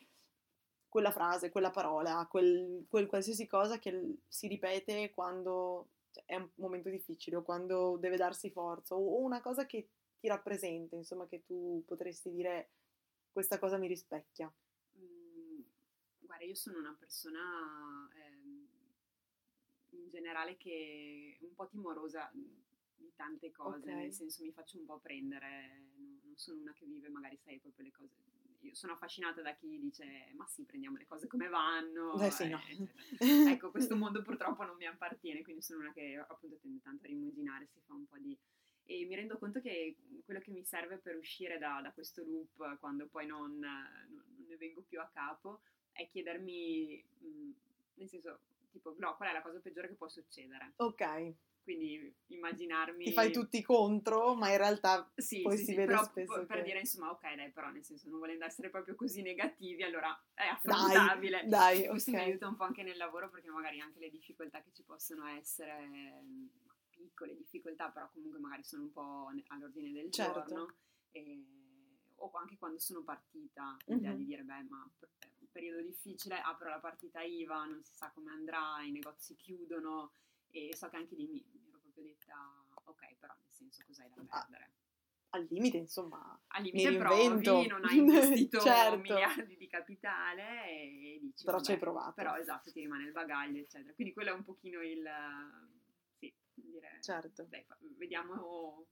[0.89, 6.51] quella frase, quella parola, quel, quel qualsiasi cosa che si ripete quando cioè, è un
[6.57, 9.89] momento difficile o quando deve darsi forza o, una cosa che
[10.20, 12.68] ti rappresenta, insomma, che tu potresti dire
[13.33, 14.53] questa cosa mi rispecchia.
[14.99, 15.61] Mm,
[16.18, 17.41] Guarda, io sono una persona
[18.14, 18.68] ehm,
[19.91, 22.30] in generale che è un po' timorosa
[23.03, 23.96] di tante cose, Ok.
[23.96, 25.84] nel senso mi faccio un po' prendere,
[26.22, 28.14] non sono una che vive magari, sai, proprio le cose.
[28.61, 32.20] Io sono affascinata da chi dice, ma sì, prendiamo le cose come vanno.
[32.20, 32.61] Eh sì, no.
[33.48, 37.09] ecco, questo mondo purtroppo non mi appartiene, quindi sono una che appunto tende tanto a
[37.09, 38.38] rimuginare, si fa un po' di...
[38.84, 42.78] E mi rendo conto che quello che mi serve per uscire da, da questo loop,
[42.78, 47.50] quando poi non, non- non ne vengo più a capo, è chiedermi, mh,
[47.94, 48.40] nel senso,
[48.70, 50.72] tipo, no, qual è la cosa peggiore che può succedere?
[50.76, 53.05] Ok, quindi immaginarmi...
[53.05, 56.47] Ti fai tutti contro, ma in realtà sì, poi sì, si sì, vede però spesso
[56.47, 56.63] per che...
[56.63, 60.47] dire insomma, ok dai, però nel senso non volendo essere proprio così negativi, allora è
[60.47, 61.47] affrontabile.
[61.47, 62.17] Dai, dai Questo ok.
[62.17, 65.27] mi aiuta un po' anche nel lavoro perché magari anche le difficoltà che ci possono
[65.27, 66.23] essere,
[66.91, 70.41] piccole difficoltà, però comunque magari sono un po' ne- all'ordine del Certo.
[70.43, 70.75] giorno.
[71.15, 71.45] e-
[72.17, 74.17] o anche quando sono partita, l'idea Mhm.
[74.17, 74.89] di dire, beh, ma
[75.19, 79.35] è un periodo difficile, apro la partita IVA, non si sa come andrà, i negozi
[79.35, 80.13] chiudono
[80.53, 82.34] e so che anche lì mi, mi ero proprio detta,
[82.84, 84.70] ok, però nel senso cos'hai da Ah, perdere?
[85.30, 87.53] Al limite, insomma, Al mi limite reinvento.
[87.53, 88.96] provi, non hai investito Certo.
[88.98, 92.12] miliardi di capitale e dici Però vabbè, ci hai provato.
[92.12, 93.94] Però esatto, ti rimane il bagaglio, eccetera.
[93.94, 95.09] Quindi quello è un pochino il...
[96.18, 96.98] Sì, dire...
[97.00, 97.46] certo.
[97.48, 97.64] Dai,
[97.96, 98.84] vediamo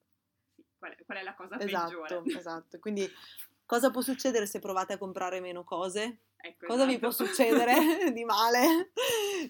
[0.54, 2.38] sì, qual, è, qual è la cosa Esatto, peggiore.
[2.38, 2.78] esatto.
[2.78, 3.06] Quindi
[3.66, 6.20] cosa può succedere se provate a comprare meno cose?
[6.42, 7.14] Ecco, Cosa vi esatto.
[7.14, 7.74] può succedere
[8.12, 8.92] di male?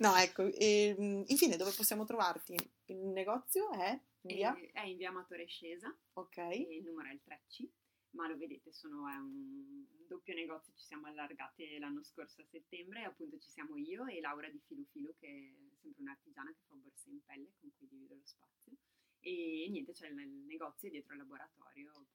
[0.01, 0.95] No, ecco, e,
[1.27, 2.55] infine dove possiamo trovarti?
[2.87, 3.91] Il negozio è
[4.23, 4.57] in via?
[4.57, 7.67] E- È in via Amatore Scesa Ok, e il numero è il 3C,
[8.11, 13.03] ma lo vedete, sono, è un doppio negozio, ci siamo allargate l'anno scorso a settembre
[13.03, 16.63] e appunto ci siamo io e Laura di Filu Filu che è sempre un'artigiana che
[16.67, 18.73] fa borse in pelle con cui divido lo spazio
[19.21, 20.15] e niente, c'è il
[20.47, 22.07] negozio dietro il laboratorio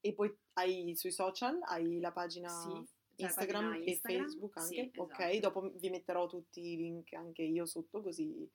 [0.00, 2.88] e poi hai sui social, hai la pagina Sì,
[3.18, 5.00] Instagram pagina e Instagram, Facebook sì, anche?
[5.00, 5.38] Ok, esatto.
[5.40, 8.48] dopo vi metterò tutti i link anche io sotto così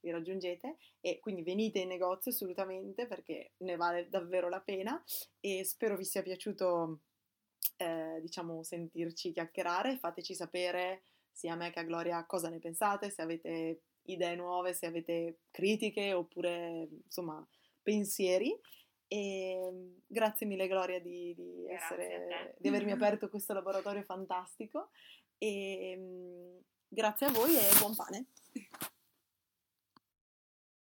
[0.00, 5.02] vi raggiungete e quindi venite in negozio assolutamente perché ne vale davvero la pena
[5.40, 7.00] e spero vi sia piaciuto
[7.76, 13.10] eh, diciamo sentirci chiacchierare fateci sapere sia a me che a Gloria cosa ne pensate
[13.10, 17.46] se avete idee nuove se avete critiche oppure insomma
[17.80, 18.58] pensieri
[19.12, 24.88] e mm, grazie mille Gloria di, di essere di avermi aperto questo laboratorio fantastico.
[25.36, 26.56] E mm,
[26.88, 28.28] grazie a voi e buon pane